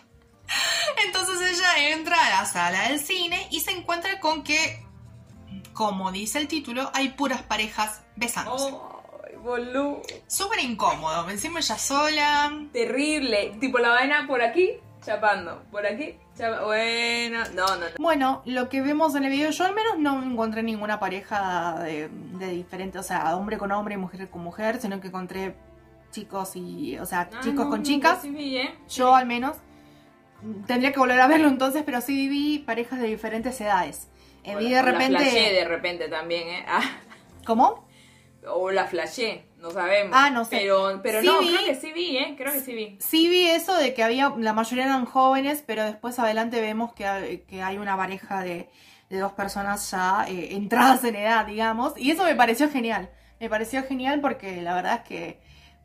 Entonces 1.06 1.40
ella 1.58 1.90
entra 1.90 2.18
a 2.26 2.30
la 2.42 2.46
sala 2.46 2.90
del 2.90 3.00
cine 3.00 3.48
y 3.52 3.62
se 3.62 3.72
encuentra 3.72 4.20
con 4.20 4.44
que, 4.44 4.84
como 5.74 6.12
dice 6.12 6.40
el 6.40 6.48
título, 6.48 6.90
hay 6.94 7.10
puras 7.10 7.44
parejas 7.44 8.02
besándose. 8.18 8.74
Ay, 9.30 9.36
boludo. 9.38 10.02
Súper 10.28 10.60
incómodo, 10.60 11.30
encima 11.30 11.60
ella 11.60 11.78
sola. 11.78 12.52
Terrible. 12.74 13.56
Tipo 13.62 13.78
la 13.80 13.90
vaina 13.90 14.26
por 14.28 14.42
aquí, 14.42 14.72
chapando. 15.02 15.64
Por 15.72 15.86
aquí. 15.86 16.16
Bueno, 16.66 17.40
no, 17.56 17.66
no, 17.68 17.76
no. 17.78 17.86
Bueno, 18.00 18.42
lo 18.46 18.70
que 18.70 18.82
vemos 18.82 19.16
en 19.16 19.24
el 19.26 19.32
video, 19.32 19.52
yo 19.52 19.66
al 19.66 19.76
menos 19.76 19.98
no 20.00 20.22
encontré 20.24 20.64
ninguna 20.64 21.00
pareja 21.00 21.80
de, 21.80 22.10
de 22.10 22.48
diferente, 22.50 22.98
o 23.00 23.04
sea, 23.04 23.36
hombre 23.36 23.58
con 23.58 23.72
hombre 23.72 23.96
y 23.96 23.98
mujer 23.98 24.30
con 24.30 24.42
mujer, 24.44 24.80
sino 24.82 25.00
que 25.02 25.08
encontré 25.10 25.56
chicos 26.12 26.56
y, 26.56 26.98
o 27.00 27.06
sea, 27.06 27.30
Ah, 27.34 27.40
chicos 27.42 27.66
no, 27.66 27.70
con 27.70 27.84
chicas. 27.84 28.14
percibí, 28.20 28.58
¿eh? 28.58 28.76
Yo 28.90 29.16
al 29.16 29.26
menos 29.26 29.58
tendría 30.68 30.92
que 30.92 31.00
volver 31.00 31.20
a 31.22 31.28
verlo 31.28 31.48
entonces, 31.48 31.84
pero 31.86 32.02
sí 32.02 32.28
vi 32.28 32.60
parejas 32.60 33.00
de 33.00 33.08
diferentes 33.08 33.60
edades. 33.62 34.08
Eh, 34.44 34.56
O 34.56 34.60
vi 34.60 34.70
de 34.70 34.80
o 34.80 34.84
la 34.84 34.92
repente. 34.92 35.18
flashé 35.20 35.54
de 35.54 35.66
repente 35.66 36.08
también, 36.10 36.48
¿eh? 36.48 36.66
Ah, 36.68 36.82
¿Cómo? 37.46 37.88
o 38.48 38.72
la 38.72 38.88
flashé, 38.88 39.46
no 39.62 39.72
sabemos. 39.72 40.12
Ah, 40.18 40.30
no 40.32 40.44
sé. 40.46 40.58
Pero, 40.60 41.00
pero 41.04 41.22
Sí 41.22 41.28
no, 41.28 41.40
vi- 41.40 41.48
creo 41.50 41.66
que 41.66 41.76
sí 41.76 41.94
vi, 41.94 42.18
¿eh? 42.18 42.34
Creo 42.38 42.52
que 42.54 42.60
sí 42.62 42.74
vi. 42.74 42.98
Sí 43.00 43.30
vi 43.30 43.48
eso 43.48 43.76
de 43.76 43.94
que 43.94 44.04
había, 44.04 44.34
la 44.38 44.54
mayoría 44.54 44.86
eran 44.86 45.06
jóvenes, 45.06 45.64
pero 45.66 45.84
después 45.84 46.18
adelante 46.20 46.60
vemos 46.62 46.94
que, 46.94 47.06
hay- 47.06 47.40
que 47.40 47.62
hay 47.62 47.78
una 47.78 47.96
pareja 47.96 48.42
de, 48.42 48.70
de 49.10 49.18
dos 49.20 49.34
personas 49.34 49.90
ya 49.92 50.26
eh, 50.28 50.56
entradas 50.56 51.04
en 51.04 51.16
edad, 51.16 51.46
digamos, 51.46 51.94
y 51.98 52.12
eso 52.12 52.24
me 52.24 52.36
pareció 52.36 52.70
genial. 52.70 53.10
Me 53.40 53.50
pareció 53.50 53.84
genial 53.84 54.20
porque 54.22 54.62
la 54.62 54.74
verdad 54.76 55.02
es 55.02 55.08
que 55.08 55.42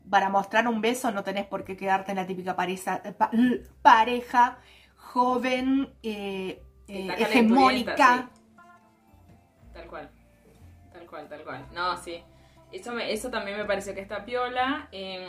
para 0.09 0.29
mostrar 0.29 0.67
un 0.67 0.79
beso 0.81 1.11
no 1.11 1.23
tenés 1.23 1.45
por 1.45 1.63
qué 1.65 1.75
quedarte 1.75 2.11
en 2.11 2.17
la 2.17 2.25
típica 2.27 2.55
pareja, 2.55 3.01
pa- 3.17 3.31
pareja 3.81 4.57
joven, 4.95 5.93
eh, 6.03 6.61
eh, 6.87 7.15
hegemónica. 7.17 7.95
sí. 7.97 8.23
Tal 9.73 9.87
cual. 9.87 10.09
Tal 10.93 11.05
cual, 11.05 11.27
tal 11.29 11.43
cual. 11.43 11.65
No, 11.73 11.97
sí. 11.97 12.23
Eso, 12.79 12.91
me- 12.93 13.11
eso 13.11 13.29
también 13.29 13.57
me 13.57 13.65
pareció 13.65 13.93
que 13.93 14.01
está 14.01 14.25
piola. 14.25 14.87
eh, 14.91 15.25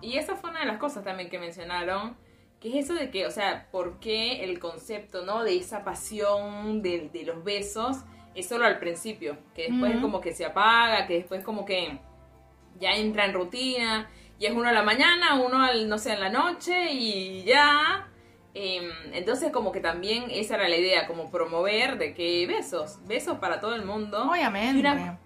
y 0.00 0.16
esa 0.18 0.36
fue 0.36 0.50
una 0.50 0.60
de 0.60 0.66
las 0.66 0.78
cosas 0.78 1.04
también 1.04 1.28
que 1.30 1.38
mencionaron. 1.38 2.16
Que 2.60 2.68
es 2.78 2.84
eso 2.84 2.94
de 2.94 3.10
que, 3.10 3.26
o 3.26 3.30
sea, 3.30 3.66
¿por 3.72 3.98
qué 3.98 4.44
el 4.44 4.58
concepto, 4.60 5.24
¿no? 5.24 5.42
De 5.42 5.56
esa 5.56 5.82
pasión 5.84 6.80
de, 6.82 7.08
de 7.12 7.24
los 7.24 7.42
besos 7.42 7.98
es 8.34 8.48
solo 8.48 8.64
al 8.66 8.78
principio. 8.78 9.36
Que 9.54 9.68
después 9.70 9.96
como 10.00 10.20
que 10.20 10.32
se 10.32 10.44
apaga, 10.44 11.06
que 11.06 11.14
después 11.14 11.42
como 11.44 11.64
que 11.64 11.98
ya 12.78 12.92
entra 12.92 13.24
en 13.26 13.34
rutina. 13.34 14.08
Y 14.38 14.46
es 14.46 14.52
uno 14.52 14.68
a 14.68 14.72
la 14.72 14.82
mañana, 14.82 15.34
uno 15.34 15.62
al, 15.62 15.88
no 15.88 15.98
sé, 15.98 16.12
en 16.14 16.20
la 16.20 16.28
noche 16.28 16.92
y 16.92 17.42
ya. 17.44 18.08
Em, 18.54 18.90
entonces 19.12 19.50
como 19.50 19.72
que 19.72 19.80
también 19.80 20.24
esa 20.30 20.54
era 20.56 20.68
la 20.68 20.76
idea, 20.76 21.06
como 21.06 21.30
promover 21.30 21.96
de 21.98 22.12
que 22.14 22.46
besos, 22.46 22.98
besos 23.06 23.38
para 23.38 23.60
todo 23.60 23.74
el 23.74 23.84
mundo. 23.84 24.30
Obviamente. 24.30 24.76
Y 24.78 24.80
una- 24.80 25.18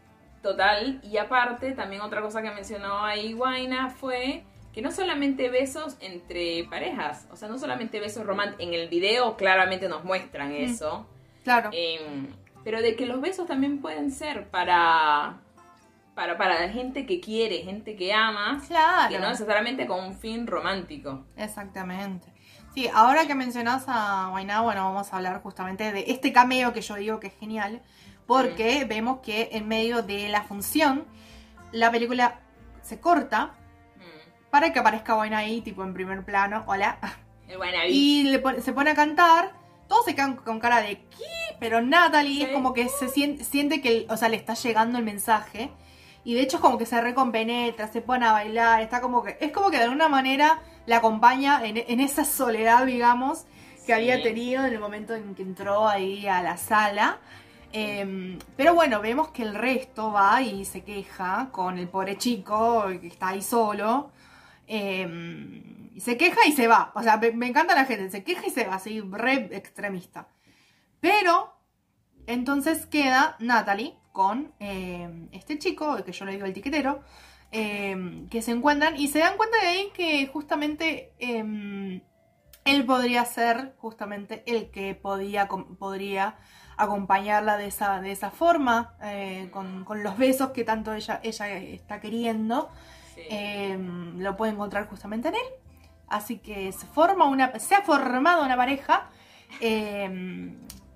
Total, 0.47 1.01
y 1.03 1.17
aparte 1.17 1.73
también 1.73 2.03
otra 2.03 2.23
cosa 2.23 2.41
que 2.41 2.53
mencionó 2.53 3.05
ahí 3.05 3.33
Guaina 3.33 3.91
fue 3.91 4.45
que 4.73 4.81
no 4.81 4.93
solamente 4.93 5.51
besos 5.51 5.97
entre 5.99 6.63
parejas, 6.71 7.27
o 7.33 7.37
sea, 7.37 7.49
no 7.49 7.59
solamente 7.59 7.99
besos 7.99 8.25
románticos, 8.25 8.63
en 8.65 8.73
el 8.73 8.89
video 8.89 9.37
claramente 9.37 9.89
nos 9.89 10.05
muestran 10.05 10.53
eso, 10.53 11.05
Claro. 11.43 11.71
em, 11.73 12.29
pero 12.63 12.81
de 12.81 12.95
que 12.95 13.07
los 13.07 13.21
besos 13.21 13.49
también 13.49 13.81
pueden 13.81 14.13
ser 14.13 14.49
para, 14.49 15.41
para, 16.15 16.39
para 16.39 16.69
gente 16.69 17.07
que 17.07 17.19
quiere, 17.19 17.65
gente 17.65 17.97
que 17.97 18.13
ama, 18.13 18.63
claro. 18.69 19.13
que 19.13 19.19
no 19.19 19.29
necesariamente 19.29 19.89
con 19.89 19.99
un 20.05 20.15
fin 20.15 20.47
romántico. 20.47 21.25
Exactamente. 21.37 22.29
Sí, 22.77 22.91
ahora 22.93 23.27
que 23.27 23.35
mencionás 23.35 23.85
a 23.87 24.29
Wainá, 24.35 24.61
bueno, 24.61 24.85
vamos 24.85 25.11
a 25.11 25.17
hablar 25.17 25.41
justamente 25.43 25.93
de 25.93 26.05
este 26.09 26.31
cameo 26.31 26.75
que 26.75 26.83
yo 26.83 26.97
digo 26.97 27.19
que 27.21 27.29
es 27.29 27.33
genial, 27.41 27.81
porque 28.27 28.85
vemos 28.85 29.21
que 29.21 29.49
en 29.53 29.67
medio 29.67 30.03
de 30.03 30.29
la 30.29 30.43
función, 30.43 31.07
la 31.73 31.91
película 31.91 32.39
se 32.83 33.01
corta 33.01 33.55
Mm, 33.97 34.51
para 34.51 34.75
que 34.75 34.79
aparezca 34.79 35.17
Wainá 35.17 35.39
ahí, 35.39 35.63
tipo 35.63 35.83
en 35.85 35.95
primer 35.95 36.23
plano, 36.23 36.65
hola, 36.67 36.99
y 37.89 38.25
le 38.25 38.61
se 38.61 38.75
pone 38.75 38.91
a 38.91 38.95
cantar, 38.95 39.53
todos 39.89 40.05
se 40.05 40.15
quedan 40.15 40.37
con 40.37 40.61
cara 40.61 40.83
de 40.83 40.99
¿qué? 40.99 41.57
Pero 41.59 41.81
Natalie 41.81 42.45
es 42.45 42.51
como 42.51 42.75
que 42.75 42.91
se 42.91 43.09
siente, 43.09 43.43
siente 43.45 43.81
que, 43.81 44.07
o 44.11 44.19
sea, 44.19 44.29
le 44.29 44.37
está 44.37 44.53
llegando 44.53 44.99
el 44.99 45.05
mensaje. 45.05 45.71
Y 46.25 46.35
de 46.35 46.43
hecho 46.43 46.59
es 46.59 46.61
como 46.61 46.77
que 46.77 46.85
se 46.85 47.01
recompenetra, 47.01 47.89
se 47.89 48.03
pone 48.03 48.27
a 48.27 48.33
bailar, 48.33 48.83
está 48.83 49.01
como 49.01 49.23
que, 49.23 49.39
es 49.41 49.51
como 49.51 49.71
que 49.71 49.79
de 49.79 49.85
alguna 49.85 50.09
manera 50.09 50.61
la 50.87 50.99
acompaña 50.99 51.65
en, 51.65 51.77
en 51.79 52.01
esa 52.01 52.25
soledad, 52.25 52.87
digamos, 52.87 53.45
que 53.87 53.87
Sí. 53.87 53.93
había 53.93 54.23
tenido 54.23 54.65
en 54.67 54.73
el 54.73 54.81
momento 54.81 55.15
en 55.15 55.35
que 55.35 55.43
entró 55.43 55.89
ahí 55.89 56.27
a 56.27 56.43
la 56.43 56.57
sala. 56.57 57.19
Eh, 57.73 58.39
pero 58.57 58.75
bueno, 58.75 59.01
vemos 59.01 59.29
que 59.29 59.43
el 59.43 59.55
resto 59.55 60.13
va 60.13 60.41
y 60.43 60.65
se 60.65 60.83
queja 60.83 61.49
con 61.53 61.79
el 61.79 61.89
pobre 61.89 62.17
chico 62.17 62.87
que 63.01 63.07
está 63.09 63.29
ahí 63.29 63.43
solo. 63.43 64.11
Eh, 64.67 65.07
y 65.95 66.01
se 66.01 66.17
queja 66.17 66.47
y 66.47 66.53
se 66.53 66.67
va. 66.69 66.93
O 66.95 67.03
sea, 67.03 67.17
me, 67.17 67.31
me 67.33 67.47
encanta 67.49 67.75
la 67.75 67.85
gente, 67.85 68.11
se 68.11 68.25
queja 68.25 68.47
y 68.47 68.51
se 68.51 68.65
va, 68.67 68.75
así, 68.77 69.01
re 69.01 69.49
extremista. 69.53 70.29
Pero, 71.01 71.55
entonces 72.27 72.87
queda 72.87 73.37
Natalie 73.39 73.95
con 74.13 74.53
eh, 74.61 75.29
este 75.33 75.59
chico, 75.59 75.97
que 76.05 76.13
yo 76.13 76.25
le 76.25 76.33
digo 76.33 76.47
el 76.47 76.53
tiquetero, 76.53 77.01
eh, 77.53 78.27
que 78.31 78.43
se 78.43 78.53
encuentran 78.53 78.97
y 78.97 79.09
se 79.09 79.21
dan 79.21 79.37
cuenta 79.37 79.59
de 79.61 79.67
ahí 79.67 79.91
que 79.95 80.27
justamente 80.27 81.13
eh, 81.19 82.03
él 82.65 82.85
podría 82.85 83.25
ser 83.25 83.75
justamente 83.79 84.43
el 84.47 84.71
que 84.71 84.95
podía, 84.95 85.49
podría 85.49 86.37
acompañarla 86.77 87.57
de 87.57 87.69
esa, 87.69 88.01
de 88.01 88.13
esa 88.13 88.31
forma, 88.31 88.95
eh, 89.03 89.49
con, 89.53 89.85
con 89.85 90.03
los 90.03 90.19
besos 90.19 90.51
que 90.51 90.65
tanto 90.65 90.93
ella, 90.93 91.21
ella 91.23 91.57
está 91.59 92.01
queriendo. 92.01 92.69
Sí. 93.15 93.23
Eh, 93.31 93.79
lo 94.17 94.37
puede 94.37 94.53
encontrar 94.53 94.89
justamente 94.89 95.29
en 95.29 95.37
él. 95.37 95.47
Así 96.09 96.39
que 96.39 96.71
se 96.73 96.87
forma 96.87 97.25
una, 97.25 97.59
se 97.59 97.75
ha 97.75 97.83
formado 97.83 98.45
una 98.45 98.57
pareja. 98.57 99.09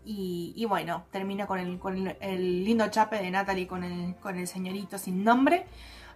y, 0.04 0.52
y 0.56 0.64
bueno, 0.66 1.04
termina 1.10 1.46
con 1.46 1.58
el, 1.60 1.78
con 1.78 1.96
el, 1.96 2.16
el 2.20 2.64
lindo 2.64 2.88
chape 2.88 3.22
de 3.22 3.30
Natalie 3.30 3.66
con 3.66 3.84
el, 3.84 4.16
con 4.16 4.36
el 4.36 4.46
señorito 4.46 4.98
sin 4.98 5.24
nombre. 5.24 5.66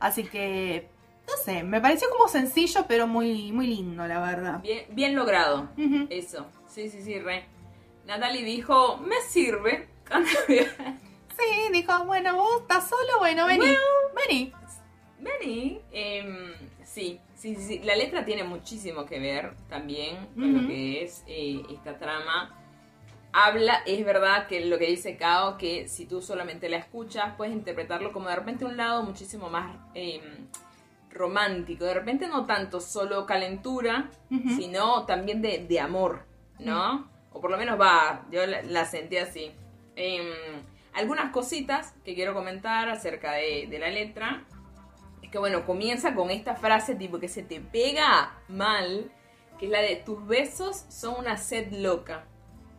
Así 0.00 0.24
que, 0.24 0.88
no 1.26 1.34
sé, 1.44 1.62
me 1.62 1.80
pareció 1.80 2.08
como 2.10 2.28
sencillo, 2.28 2.84
pero 2.88 3.06
muy, 3.06 3.52
muy 3.52 3.66
lindo, 3.66 4.06
la 4.06 4.20
verdad. 4.20 4.60
Bien, 4.60 4.84
bien 4.90 5.14
logrado. 5.14 5.68
Eso. 6.10 6.46
Sí, 6.66 6.88
sí, 6.90 7.02
sí, 7.02 7.18
re. 7.18 7.46
Natalie 8.06 8.44
dijo, 8.44 8.98
me 8.98 9.20
sirve. 9.20 9.88
Sí, 11.36 11.72
dijo, 11.72 12.04
bueno, 12.04 12.36
vos 12.36 12.60
estás 12.60 12.88
solo, 12.88 13.18
bueno, 13.18 13.44
vení, 13.46 13.66
vení. 14.14 14.52
Benny, 15.18 15.80
em, 15.90 16.52
sí, 16.84 17.18
sí, 17.34 17.56
sí. 17.56 17.80
La 17.80 17.96
letra 17.96 18.24
tiene 18.24 18.44
muchísimo 18.44 19.04
que 19.06 19.18
ver 19.18 19.54
también 19.68 20.28
con 20.34 20.54
lo 20.62 20.68
que 20.68 21.02
es 21.02 21.24
eh, 21.26 21.62
esta 21.70 21.98
trama. 21.98 22.56
Habla, 23.36 23.82
es 23.84 24.04
verdad 24.04 24.46
que 24.46 24.64
lo 24.64 24.78
que 24.78 24.86
dice 24.86 25.16
Kao, 25.16 25.58
que 25.58 25.88
si 25.88 26.06
tú 26.06 26.22
solamente 26.22 26.68
la 26.68 26.76
escuchas, 26.76 27.34
puedes 27.36 27.52
interpretarlo 27.52 28.12
como 28.12 28.28
de 28.28 28.36
repente 28.36 28.64
un 28.64 28.76
lado 28.76 29.02
muchísimo 29.02 29.50
más 29.50 29.76
em, 29.92 30.46
romántico. 31.10 31.84
De 31.84 31.94
repente 31.94 32.28
no 32.28 32.46
tanto 32.46 32.80
solo 32.80 33.26
calentura, 33.26 34.08
sino 34.56 35.04
también 35.04 35.42
de, 35.42 35.66
de 35.66 35.80
amor, 35.80 36.26
¿no? 36.60 37.10
O 37.32 37.40
por 37.40 37.50
lo 37.50 37.58
menos 37.58 37.80
va, 37.80 38.24
yo 38.30 38.46
la, 38.46 38.62
la 38.62 38.84
sentí 38.84 39.16
así. 39.16 39.50
Em, 39.96 40.62
algunas 40.92 41.32
cositas 41.32 41.92
que 42.04 42.14
quiero 42.14 42.34
comentar 42.34 42.88
acerca 42.88 43.32
de, 43.32 43.66
de 43.68 43.78
la 43.80 43.88
letra. 43.88 44.44
Es 45.22 45.30
que 45.30 45.38
bueno, 45.38 45.66
comienza 45.66 46.14
con 46.14 46.30
esta 46.30 46.54
frase 46.54 46.94
tipo 46.94 47.18
que 47.18 47.28
se 47.28 47.42
te 47.42 47.60
pega 47.60 48.38
mal, 48.46 49.10
que 49.58 49.66
es 49.66 49.72
la 49.72 49.80
de 49.80 49.96
tus 49.96 50.24
besos 50.24 50.84
son 50.88 51.16
una 51.18 51.36
sed 51.36 51.72
loca, 51.72 52.26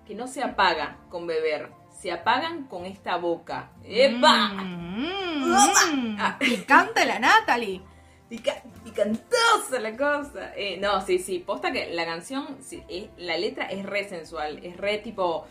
que 0.06 0.16
no 0.16 0.28
se 0.28 0.44
apaga 0.44 0.98
con 1.10 1.28
beber, 1.28 1.72
se 2.02 2.12
apagan 2.12 2.64
con 2.66 2.86
esta 2.86 3.18
boca. 3.18 3.72
¡Epa! 3.84 4.50
Mm, 4.50 5.52
mm, 5.52 6.18
Ah. 6.20 6.38
Picante 6.40 7.06
la 7.06 7.20
Natalie. 7.20 7.82
Pica- 8.30 8.62
picantosa 8.84 9.80
la 9.80 9.96
cosa. 9.96 10.54
Eh, 10.56 10.78
no, 10.82 11.02
sí, 11.02 11.20
sí, 11.20 11.40
posta 11.40 11.72
que 11.72 11.94
la 11.94 12.06
canción, 12.06 12.58
sí, 12.62 12.84
es- 12.90 13.10
la 13.18 13.38
letra 13.38 13.66
es 13.66 13.86
re 13.86 14.08
sensual, 14.08 14.60
es 14.64 14.78
re 14.78 14.98
tipo... 15.00 15.46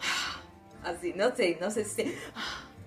Así, 0.84 1.12
no 1.14 1.34
sé, 1.34 1.58
no 1.60 1.70
sé 1.70 1.84
si... 1.84 2.14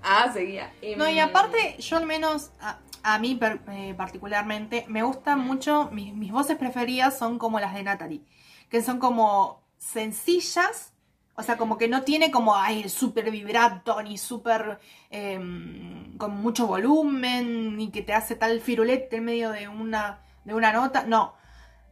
Ah, 0.09 0.31
seguía. 0.31 0.71
Em, 0.81 0.97
No, 0.97 1.09
y 1.09 1.19
aparte, 1.19 1.75
yo 1.79 1.97
al 1.97 2.05
menos, 2.05 2.51
a, 2.62 2.77
a 3.03 3.17
mí 3.19 3.33
per- 3.36 3.59
eh, 3.71 3.93
particularmente, 3.97 4.86
me 4.88 5.01
gustan 5.03 5.39
mucho, 5.39 5.89
mis, 5.91 6.13
mis 6.13 6.31
voces 6.31 6.55
preferidas 6.55 7.17
son 7.17 7.39
como 7.39 7.59
las 7.59 7.74
de 7.74 7.81
Natalie, 7.83 8.21
que 8.69 8.81
son 8.83 9.00
como 9.00 9.63
sencillas, 9.79 10.93
o 11.39 11.44
sea, 11.44 11.56
como 11.58 11.77
que 11.77 11.88
no 11.88 12.01
tiene 12.01 12.32
como, 12.32 12.56
ay, 12.56 12.89
súper 12.89 13.29
vibrato, 13.29 14.01
ni 14.01 14.17
súper, 14.17 14.79
em, 15.12 16.17
con 16.17 16.32
mucho 16.41 16.65
volumen, 16.65 17.77
ni 17.77 17.91
que 17.91 18.01
te 18.01 18.13
hace 18.13 18.36
tal 18.36 18.60
firulete 18.60 19.17
en 19.17 19.25
medio 19.25 19.51
de 19.51 19.67
una, 19.67 20.22
de 20.46 20.56
una 20.56 20.74
nota, 20.74 21.03
no. 21.03 21.36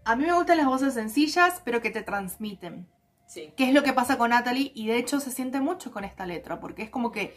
A 0.03 0.15
mí 0.15 0.25
me 0.25 0.33
gustan 0.33 0.57
las 0.57 0.65
voces 0.65 0.95
sencillas, 0.95 1.61
pero 1.63 1.79
que 1.81 1.91
te 1.91 2.01
transmiten. 2.01 2.87
Sí, 3.27 3.53
¿Qué 3.55 3.67
es 3.67 3.73
lo 3.73 3.83
que 3.83 3.93
pasa 3.93 4.17
con 4.17 4.31
Natalie? 4.31 4.71
Y 4.75 4.87
de 4.87 4.97
hecho 4.97 5.19
se 5.19 5.31
siente 5.31 5.61
mucho 5.61 5.91
con 5.91 6.03
esta 6.03 6.25
letra, 6.25 6.59
porque 6.59 6.81
es 6.83 6.89
como 6.89 7.11
que 7.11 7.35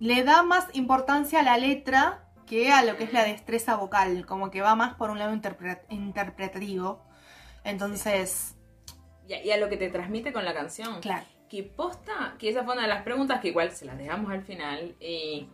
le 0.00 0.24
da 0.24 0.42
más 0.42 0.66
importancia 0.72 1.40
a 1.40 1.42
la 1.44 1.58
letra 1.58 2.26
que 2.46 2.72
a 2.72 2.82
lo 2.82 2.96
que 2.96 3.04
es 3.04 3.12
la 3.12 3.22
destreza 3.22 3.76
vocal, 3.76 4.26
como 4.26 4.50
que 4.50 4.62
va 4.62 4.74
más 4.74 4.94
por 4.94 5.10
un 5.10 5.20
lado 5.20 5.32
interpre- 5.32 5.82
interpretativo. 5.90 7.04
Entonces, 7.62 8.56
y 9.38 9.50
a, 9.50 9.56
lo 9.56 9.68
que 9.68 9.76
te 9.76 9.88
transmite 9.88 10.32
con 10.32 10.44
la 10.44 10.54
canción. 10.54 11.00
claro. 11.00 11.24
Que 11.48 11.64
posta, 11.64 12.36
que 12.38 12.48
esa 12.48 12.62
fue 12.62 12.74
una 12.74 12.82
de 12.82 12.88
las 12.88 13.02
preguntas 13.02 13.40
que 13.40 13.48
igual 13.48 13.72
se 13.72 13.84
las 13.84 13.98
dejamos 13.98 14.30
al 14.30 14.42
final. 14.42 14.94
eh, 15.00 15.46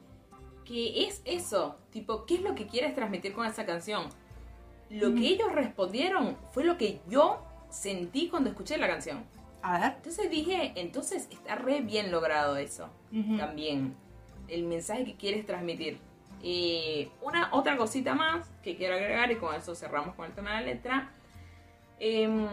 que 0.66 1.04
es 1.06 1.22
eso, 1.24 1.78
tipo, 1.90 2.26
¿qué 2.26 2.34
es 2.34 2.40
lo 2.42 2.54
que 2.56 2.66
quieres 2.66 2.92
transmitir 2.94 3.32
con 3.32 3.46
esa 3.46 3.64
canción? 3.64 4.08
Lo 4.90 5.10
Mm. 5.10 5.14
que 5.20 5.28
ellos 5.28 5.52
respondieron 5.52 6.36
fue 6.52 6.64
lo 6.64 6.76
que 6.76 7.00
yo 7.08 7.40
sentí 7.70 8.28
cuando 8.28 8.50
escuché 8.50 8.76
la 8.76 8.88
canción. 8.88 9.24
A 9.62 9.78
ver. 9.78 9.92
Entonces 9.96 10.28
dije, 10.28 10.72
entonces 10.76 11.28
está 11.30 11.54
re 11.54 11.80
bien 11.82 12.10
logrado 12.10 12.56
eso. 12.56 12.88
Ujú. 13.12 13.36
También. 13.38 13.94
El 14.48 14.64
mensaje 14.64 15.04
que 15.04 15.14
quieres 15.16 15.46
transmitir. 15.46 15.98
Y 16.42 17.08
una 17.22 17.48
otra 17.54 17.76
cosita 17.76 18.14
más 18.14 18.48
que 18.62 18.76
quiero 18.76 18.94
agregar, 18.96 19.30
y 19.30 19.36
con 19.36 19.54
eso 19.54 19.74
cerramos 19.74 20.14
con 20.16 20.26
el 20.26 20.32
tema 20.32 20.50
de 20.56 20.60
la 20.60 20.66
letra. 20.66 21.10
Em, 21.98 22.46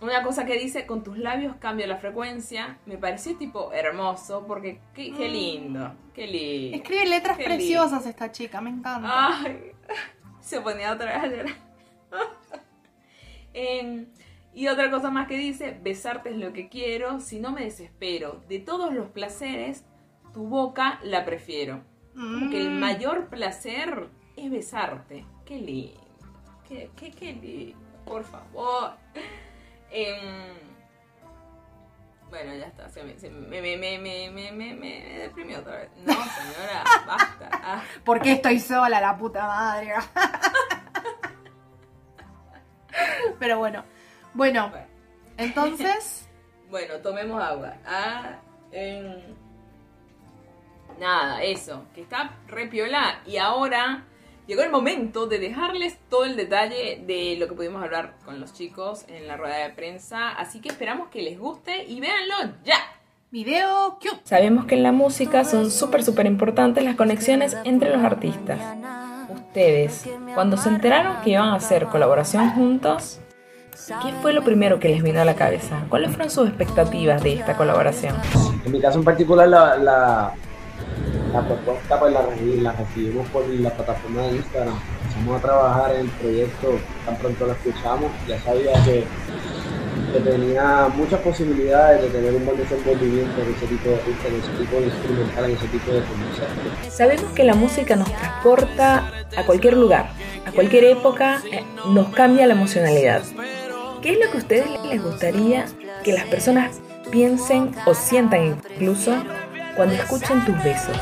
una 0.00 0.22
cosa 0.22 0.44
que 0.44 0.58
dice, 0.58 0.86
con 0.86 1.02
tus 1.02 1.18
labios 1.18 1.56
cambio 1.56 1.86
la 1.86 1.96
frecuencia. 1.96 2.78
Me 2.86 2.98
pareció 2.98 3.36
tipo 3.36 3.72
hermoso, 3.72 4.44
porque 4.46 4.80
qué, 4.94 5.12
qué 5.12 5.28
lindo, 5.28 5.94
qué 6.14 6.26
lindo. 6.26 6.76
Escribe 6.76 7.06
letras 7.06 7.38
Qué 7.38 7.44
preciosas 7.44 8.04
esta 8.06 8.30
chica, 8.30 8.60
me 8.60 8.70
encanta. 8.70 9.38
Ay, 9.42 9.72
se 10.40 10.60
ponía 10.60 10.92
otra 10.92 11.06
vez 11.14 11.24
a 11.24 11.26
llorar. 11.26 11.54
Em, 13.58 14.06
y 14.52 14.68
otra 14.68 14.90
cosa 14.90 15.10
más 15.10 15.28
que 15.28 15.38
dice, 15.38 15.78
besarte 15.82 16.30
es 16.30 16.36
lo 16.36 16.52
que 16.52 16.68
quiero, 16.68 17.20
si 17.20 17.40
no 17.40 17.52
me 17.52 17.62
desespero. 17.64 18.42
De 18.48 18.58
todos 18.58 18.92
los 18.92 19.08
placeres, 19.08 19.84
tu 20.34 20.46
boca 20.46 21.00
la 21.02 21.24
prefiero. 21.24 21.82
Como 22.14 22.50
que 22.50 22.60
el 22.60 22.70
Mm. 22.70 22.78
mayor 22.80 23.28
placer 23.28 24.08
es 24.36 24.50
besarte. 24.50 25.24
Qué 25.44 25.58
lindo. 25.58 26.00
Qué, 26.68 26.90
qué, 26.96 27.10
qué 27.10 27.32
lindo. 27.32 27.78
Por 28.04 28.24
favor. 28.24 28.92
Em, 29.90 30.54
bueno, 32.28 32.54
ya 32.54 32.66
está. 32.66 32.88
Se 32.88 33.02
me, 33.02 33.18
se 33.18 33.30
me, 33.30 33.60
me, 33.60 33.98
me, 33.98 35.18
deprimió 35.20 35.60
otra 35.60 35.76
vez. 35.76 35.90
No, 35.98 36.12
señora, 36.12 36.84
basta. 37.06 37.48
Ah. 37.52 37.82
¿Por 38.04 38.20
qué 38.20 38.32
estoy 38.32 38.58
sola, 38.60 39.00
la 39.00 39.16
puta 39.16 39.46
madre? 39.46 39.94
Pero 43.38 43.58
bueno. 43.58 43.84
Bueno, 44.34 44.70
Bueno. 44.70 44.86
entonces. 45.36 46.22
Bueno, 46.68 46.94
tomemos 46.96 47.40
agua. 47.40 47.74
Ah, 47.86 48.40
em, 48.72 49.36
nada, 50.98 51.40
eso, 51.44 51.84
que 51.94 52.00
está 52.00 52.32
re 52.48 52.66
piola. 52.66 53.20
Y 53.24 53.36
ahora 53.36 54.02
llegó 54.46 54.62
el 54.62 54.70
momento 54.70 55.26
de 55.26 55.38
dejarles 55.38 55.98
todo 56.08 56.24
el 56.24 56.36
detalle 56.36 57.02
de 57.06 57.36
lo 57.38 57.48
que 57.48 57.54
pudimos 57.54 57.82
hablar 57.82 58.14
con 58.24 58.40
los 58.40 58.52
chicos 58.52 59.04
en 59.08 59.26
la 59.26 59.36
rueda 59.36 59.58
de 59.58 59.70
prensa. 59.70 60.30
Así 60.30 60.60
que 60.60 60.68
esperamos 60.68 61.08
que 61.08 61.22
les 61.22 61.38
guste 61.38 61.84
y 61.84 62.00
véanlo 62.00 62.34
ya. 62.64 62.78
Video 63.30 63.98
cute. 64.00 64.20
Sabemos 64.22 64.66
que 64.66 64.76
en 64.76 64.84
la 64.84 64.92
música 64.92 65.44
son 65.44 65.70
súper, 65.70 66.04
súper 66.04 66.26
importantes 66.26 66.84
las 66.84 66.94
conexiones 66.94 67.56
entre 67.64 67.90
los 67.94 68.02
artistas. 68.04 68.58
Ustedes, 69.28 70.08
cuando 70.34 70.56
se 70.56 70.68
enteraron 70.68 71.20
que 71.22 71.30
iban 71.30 71.48
a 71.48 71.56
hacer 71.56 71.86
colaboración 71.86 72.50
juntos, 72.50 73.20
¿qué 74.02 74.12
fue 74.22 74.32
lo 74.32 74.44
primero 74.44 74.78
que 74.78 74.88
les 74.88 75.02
vino 75.02 75.20
a 75.20 75.24
la 75.24 75.34
cabeza? 75.34 75.84
¿Cuáles 75.88 76.10
fueron 76.10 76.30
sus 76.30 76.48
expectativas 76.48 77.22
de 77.22 77.34
esta 77.34 77.56
colaboración? 77.56 78.14
En 78.64 78.70
mi 78.70 78.80
caso 78.80 79.00
en 79.00 79.04
particular, 79.04 79.48
la, 79.48 79.76
la, 79.76 80.34
la 81.32 81.46
propuesta 81.46 81.98
pues, 81.98 82.12
la, 82.12 82.22
la 82.62 82.72
recibimos 82.72 83.28
por 83.28 83.48
la 83.48 83.70
plataforma 83.70 84.22
de 84.22 84.36
Instagram. 84.36 84.78
Empezamos 85.02 85.38
a 85.38 85.42
trabajar 85.42 85.94
en 85.94 86.00
el 86.02 86.08
proyecto, 86.08 86.78
tan 87.04 87.16
pronto 87.16 87.46
lo 87.46 87.52
escuchamos, 87.52 88.10
ya 88.28 88.40
sabía 88.40 88.72
que, 88.84 89.04
que 90.12 90.20
tenía 90.20 90.88
muchas 90.94 91.20
posibilidades 91.20 92.02
de 92.02 92.08
tener 92.08 92.34
un 92.34 92.44
buen 92.46 92.58
desenvolvimiento 92.58 93.40
en 93.42 93.54
ese 93.54 93.66
tipo 93.66 93.90
de 93.90 93.96
pista, 93.96 94.28
en 94.28 94.34
ese 94.36 94.50
tipo 94.58 94.76
de 94.76 94.86
instrumental, 94.86 95.44
en 95.44 95.56
ese 95.56 95.66
tipo 95.68 95.92
de 95.92 96.00
conceptos. 96.00 96.94
Sabemos 96.94 97.32
que 97.32 97.44
la 97.44 97.54
música 97.54 97.96
nos 97.96 98.12
transporta 98.12 99.10
a 99.36 99.44
cualquier 99.44 99.76
lugar, 99.76 100.10
a 100.46 100.52
cualquier 100.52 100.84
época, 100.84 101.40
eh, 101.50 101.64
nos 101.88 102.08
cambia 102.08 102.46
la 102.46 102.54
emocionalidad. 102.54 103.22
¿Qué 104.02 104.12
es 104.12 104.18
lo 104.18 104.30
que 104.30 104.36
a 104.36 104.40
ustedes 104.40 104.66
les 104.84 105.02
gustaría 105.02 105.64
que 106.04 106.12
las 106.12 106.24
personas 106.26 106.80
piensen 107.10 107.72
o 107.86 107.94
sientan 107.94 108.58
incluso 108.74 109.14
cuando 109.74 109.94
escuchen 109.94 110.44
tus 110.44 110.62
besos? 110.62 110.96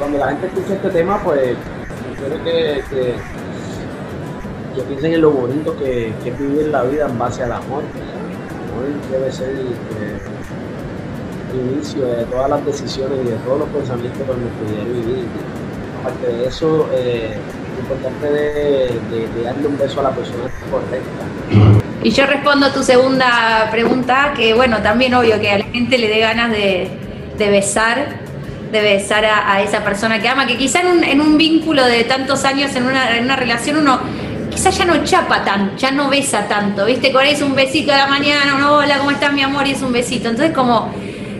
Cuando 0.00 0.16
la 0.16 0.28
gente 0.28 0.46
escucha 0.46 0.74
este 0.76 0.88
tema, 0.88 1.22
pues 1.22 1.56
quiero 2.18 2.42
que, 2.42 2.82
que, 2.88 3.14
que 4.74 4.82
piensen 4.88 5.12
en 5.12 5.20
lo 5.20 5.30
bonito 5.30 5.76
que, 5.76 6.08
es 6.08 6.38
vivir 6.38 6.68
la 6.68 6.84
vida 6.84 7.06
en 7.06 7.18
base 7.18 7.42
al 7.42 7.52
amor. 7.52 7.82
Amor 7.82 9.10
debe 9.10 9.30
ser 9.30 9.50
el, 9.50 9.66
eh, 9.66 10.18
el 11.52 11.72
inicio 11.72 12.06
de 12.06 12.24
todas 12.24 12.48
las 12.48 12.64
decisiones 12.64 13.18
y 13.26 13.28
de 13.28 13.36
todos 13.44 13.58
los 13.58 13.68
pensamientos 13.68 14.22
con 14.26 14.38
los 14.40 14.50
que 14.56 14.90
vivir. 14.90 15.26
Aparte 16.00 16.26
de 16.28 16.46
eso, 16.46 16.88
eh, 16.94 17.36
lo 17.76 17.82
importante 17.82 18.32
de, 18.32 19.44
darle 19.44 19.66
un 19.66 19.76
beso 19.76 20.00
a 20.00 20.04
la 20.04 20.10
persona 20.12 20.44
correcta. 20.70 21.84
Y 22.02 22.10
yo 22.10 22.24
respondo 22.24 22.64
a 22.64 22.72
tu 22.72 22.82
segunda 22.82 23.68
pregunta, 23.70 24.32
que 24.34 24.54
bueno, 24.54 24.80
también 24.80 25.12
obvio 25.12 25.38
que 25.38 25.50
a 25.50 25.58
la 25.58 25.64
gente 25.66 25.98
le 25.98 26.08
dé 26.08 26.20
ganas 26.20 26.50
de 26.50 26.88
besar, 27.50 28.29
de 28.70 28.80
besar 28.80 29.24
a, 29.24 29.62
esa 29.62 29.82
persona 29.84 30.20
que 30.20 30.28
ama, 30.28 30.46
que 30.46 30.56
quizá 30.56 30.80
en 30.80 30.86
un, 30.86 31.04
en 31.04 31.20
un 31.20 31.36
vínculo 31.36 31.84
de 31.84 32.04
tantos 32.04 32.44
años, 32.44 32.74
en 32.76 32.84
una, 32.84 33.16
en 33.16 33.24
una 33.24 33.36
relación, 33.36 33.78
uno 33.78 34.00
quizá 34.50 34.70
ya 34.70 34.84
no 34.84 35.02
chapa 35.04 35.44
tanto, 35.44 35.76
ya 35.76 35.90
no 35.90 36.08
besa 36.08 36.46
tanto, 36.48 36.84
¿viste? 36.86 37.12
Con 37.12 37.22
ahí 37.22 37.32
es 37.32 37.42
un 37.42 37.54
besito 37.54 37.92
a 37.92 37.98
la 37.98 38.06
mañana, 38.06 38.56
uno, 38.56 38.74
hola, 38.74 38.98
¿cómo 38.98 39.10
estás 39.10 39.32
mi 39.32 39.42
amor? 39.42 39.66
Y 39.66 39.72
es 39.72 39.82
un 39.82 39.92
besito. 39.92 40.28
Entonces 40.28 40.54
como 40.54 40.92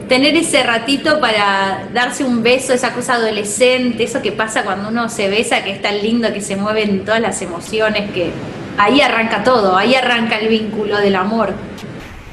tener 0.08 0.36
ese 0.36 0.62
ratito 0.62 1.20
para 1.20 1.84
darse 1.92 2.24
un 2.24 2.42
beso, 2.42 2.72
esa 2.72 2.92
cosa 2.92 3.14
adolescente, 3.14 4.04
eso 4.04 4.20
que 4.22 4.32
pasa 4.32 4.64
cuando 4.64 4.88
uno 4.88 5.08
se 5.08 5.28
besa, 5.28 5.62
que 5.62 5.70
es 5.70 5.82
tan 5.82 6.02
lindo, 6.02 6.32
que 6.32 6.40
se 6.40 6.56
mueven 6.56 7.04
todas 7.04 7.20
las 7.20 7.40
emociones, 7.42 8.10
que 8.10 8.30
ahí 8.76 9.00
arranca 9.00 9.44
todo, 9.44 9.76
ahí 9.76 9.94
arranca 9.94 10.38
el 10.38 10.48
vínculo 10.48 10.98
del 10.98 11.14
amor. 11.14 11.52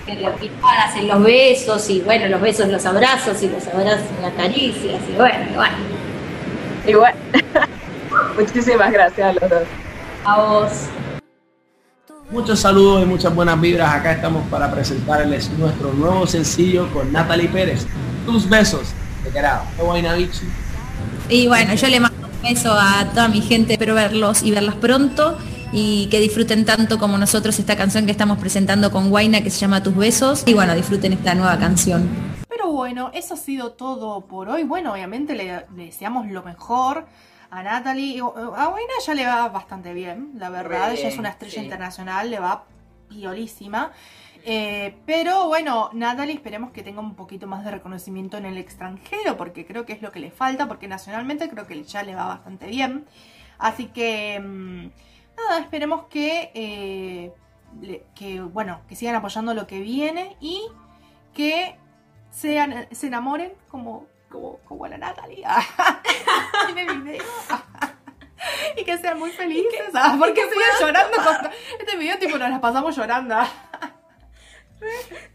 Picadas, 0.07 0.95
en 0.95 1.07
los 1.09 1.21
besos, 1.21 1.89
y 1.89 1.99
bueno, 1.99 2.27
los 2.27 2.39
besos, 2.39 2.69
los 2.69 2.85
abrazos, 2.85 3.43
y 3.43 3.49
los 3.49 3.67
abrazos, 3.67 4.07
las 4.21 4.33
caricias, 4.33 5.01
y 5.09 5.15
bueno, 5.15 5.45
y 5.51 5.55
bueno. 5.55 5.75
Bueno, 6.85 7.17
muchísimas 8.39 8.91
gracias 8.91 9.29
a 9.29 9.33
los 9.33 9.49
dos. 9.49 9.63
A 10.23 10.41
vos. 10.41 10.71
Muchos 12.31 12.59
saludos 12.59 13.03
y 13.03 13.05
muchas 13.05 13.35
buenas 13.35 13.59
vibras. 13.59 13.93
Acá 13.93 14.13
estamos 14.13 14.47
para 14.49 14.71
presentarles 14.71 15.49
nuestro 15.51 15.91
nuevo 15.93 16.25
sencillo 16.25 16.89
con 16.93 17.11
Natalie 17.11 17.49
Pérez. 17.49 17.85
Tus 18.25 18.47
besos. 18.47 18.93
Te 19.23 19.31
querado. 19.31 19.63
Qué 19.75 19.83
buena, 19.83 20.13
bichi. 20.13 20.45
Y 21.29 21.47
bueno, 21.47 21.73
yo 21.73 21.87
le 21.87 21.99
mando 21.99 22.27
un 22.27 22.41
beso 22.41 22.73
a 22.73 23.05
toda 23.09 23.27
mi 23.27 23.41
gente, 23.41 23.73
espero 23.73 23.95
verlos 23.95 24.43
y 24.43 24.51
verlas 24.51 24.75
pronto 24.75 25.37
y 25.71 26.07
que 26.07 26.19
disfruten 26.19 26.65
tanto 26.65 26.97
como 26.97 27.17
nosotros 27.17 27.59
esta 27.59 27.75
canción 27.75 28.05
que 28.05 28.11
estamos 28.11 28.37
presentando 28.37 28.91
con 28.91 29.09
Guaina 29.09 29.41
que 29.41 29.49
se 29.49 29.59
llama 29.59 29.83
Tus 29.83 29.95
Besos. 29.95 30.43
Y 30.45 30.53
bueno, 30.53 30.75
disfruten 30.75 31.13
esta 31.13 31.35
nueva 31.35 31.57
canción. 31.57 32.09
Pero 32.47 32.71
bueno, 32.71 33.11
eso 33.13 33.33
ha 33.33 33.37
sido 33.37 33.73
todo 33.73 34.21
por 34.21 34.49
hoy. 34.49 34.63
Bueno, 34.63 34.93
obviamente 34.93 35.35
le, 35.35 35.65
le 35.75 35.85
deseamos 35.85 36.27
lo 36.27 36.43
mejor 36.43 37.05
a 37.49 37.63
Natalie. 37.63 38.19
A 38.19 38.69
Wayna 38.69 38.93
ya 39.05 39.13
le 39.13 39.25
va 39.25 39.49
bastante 39.49 39.93
bien, 39.93 40.31
la 40.35 40.49
verdad. 40.49 40.93
Ella 40.93 41.09
es 41.09 41.17
una 41.17 41.29
estrella 41.29 41.59
sí. 41.59 41.63
internacional, 41.63 42.29
le 42.29 42.39
va 42.39 42.65
piolísima. 43.09 43.91
Eh, 44.49 44.95
pero 45.05 45.47
bueno, 45.47 45.89
Natalie 45.93 46.35
esperemos 46.35 46.71
que 46.71 46.81
tenga 46.81 47.01
un 47.01 47.15
poquito 47.15 47.47
más 47.47 47.65
de 47.65 47.71
reconocimiento 47.71 48.37
en 48.37 48.45
el 48.45 48.57
extranjero, 48.57 49.35
porque 49.35 49.65
creo 49.65 49.85
que 49.85 49.93
es 49.93 50.01
lo 50.01 50.11
que 50.11 50.19
le 50.19 50.31
falta, 50.31 50.67
porque 50.67 50.87
nacionalmente 50.87 51.49
creo 51.49 51.67
que 51.67 51.83
ya 51.83 52.03
le 52.03 52.15
va 52.15 52.27
bastante 52.27 52.67
bien. 52.67 53.05
Así 53.57 53.87
que, 53.87 54.39
mm, 54.39 54.87
nada, 55.37 55.59
esperemos 55.61 56.05
que, 56.07 56.51
eh, 56.53 57.33
que, 58.15 58.41
bueno, 58.41 58.81
que 58.89 58.95
sigan 58.95 59.15
apoyando 59.15 59.53
lo 59.53 59.67
que 59.67 59.79
viene 59.79 60.35
y 60.39 60.61
que 61.33 61.77
sean, 62.31 62.87
se 62.91 63.07
enamoren 63.07 63.53
como, 63.69 64.05
como, 64.29 64.57
como 64.59 64.87
la 64.87 64.97
Natalie 64.97 65.43
en 66.69 66.77
el 66.77 67.01
video. 67.01 67.23
y 68.75 68.83
que 68.83 68.97
sean 68.97 69.17
muy 69.19 69.31
felices. 69.31 69.89
Ah, 69.93 70.15
porque 70.19 70.41
siguen 70.43 70.67
llorando. 70.79 71.17
con- 71.17 71.51
Este 71.79 71.97
video 71.97 72.17
tipo 72.19 72.37
nos 72.37 72.49
las 72.49 72.59
pasamos 72.59 72.95
llorando. 72.95 73.35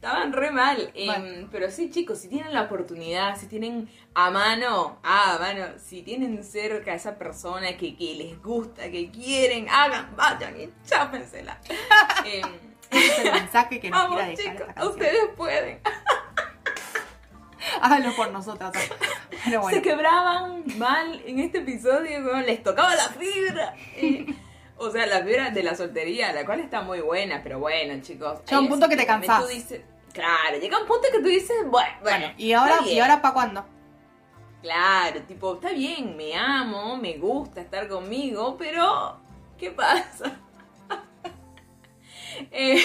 Estaban 0.03 0.33
re 0.33 0.51
mal. 0.51 0.91
em, 0.95 1.07
Mal. 1.07 1.49
pero 1.53 1.71
sí, 1.71 1.89
chicos, 1.89 2.19
si 2.19 2.27
tienen 2.29 2.53
la 2.53 2.63
oportunidad, 2.63 3.39
si 3.39 3.47
tienen 3.47 3.89
a 4.15 4.33
mano, 4.33 4.99
ah, 5.05 5.37
a 5.37 5.39
mano, 5.39 5.67
si 5.79 6.03
tienen 6.03 6.43
cerca 6.43 6.91
a 6.91 6.95
esa 6.97 7.17
persona 7.17 7.77
que, 7.77 7.95
que 7.95 8.15
les 8.17 8.43
gusta, 8.43 8.91
que 8.91 9.13
quieren, 9.13 9.69
hagan, 9.69 10.13
vayan 10.17 10.61
y 10.61 10.69
chápensela. 10.85 11.57
Em, 12.25 12.43
Ese 12.91 13.07
es 13.13 13.19
el 13.21 13.33
mensaje 13.33 13.79
que 13.79 13.91
nos 13.91 14.01
vamos, 14.03 14.17
quiera 14.17 14.31
dejar 14.37 14.53
chicos, 14.55 14.69
esta 14.71 14.89
ustedes 14.89 15.29
pueden. 15.37 15.79
Háganlo 17.81 18.17
por 18.17 18.33
nosotras. 18.33 18.73
Bueno. 19.47 19.71
Se 19.71 19.83
quebraban 19.83 20.65
mal 20.79 21.23
en 21.25 21.39
este 21.39 21.59
episodio, 21.59 22.41
les 22.41 22.61
tocaba 22.61 22.93
la 22.97 23.09
fibra. 23.09 23.77
o 24.83 24.91
sea, 24.91 25.07
la 25.07 25.23
fibra 25.23 25.51
de 25.51 25.63
la 25.63 25.75
soltería, 25.75 26.33
la 26.33 26.45
cual 26.45 26.61
está 26.61 26.83
muy 26.83 27.01
buena, 27.01 27.41
pero 27.43 27.59
bueno, 27.59 28.01
chicos. 28.03 28.41
Llega 28.45 28.61
un 28.61 28.69
punto 28.69 28.89
que 28.89 28.97
te 28.97 29.07
cansás. 29.07 29.43
tú 29.43 29.49
dices- 29.49 29.83
claro, 30.13 30.59
llega 30.61 30.79
un 30.79 30.87
punto 30.87 31.09
que 31.13 31.19
tú 31.21 31.29
dices, 31.29 31.57
bueno, 31.67 31.91
bueno. 32.03 32.27
¿Y 32.37 32.53
ahora, 32.53 32.81
¿y 32.87 32.99
ahora 32.99 33.23
para 33.23 33.35
cuándo? 33.35 33.65
Claro, 34.61 35.21
tipo, 35.23 35.55
está 35.55 35.71
bien, 35.73 36.17
me 36.17 36.37
amo, 36.37 36.97
me 36.97 37.15
gusta 37.19 37.61
estar 37.61 37.89
conmigo, 37.89 38.57
pero 38.57 39.19
¿qué 39.59 39.71
pasa? 39.71 40.39
Eh, 42.51 42.83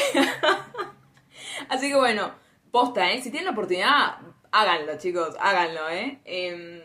Así 1.69 1.89
que 1.89 1.95
bueno, 1.95 2.31
posta, 2.71 3.11
¿eh? 3.11 3.21
Si 3.21 3.31
tienen 3.31 3.45
la 3.45 3.51
oportunidad, 3.51 4.17
háganlo, 4.51 4.97
chicos, 4.97 5.35
háganlo, 5.39 5.89
¿eh? 5.89 6.19
Em, 6.25 6.81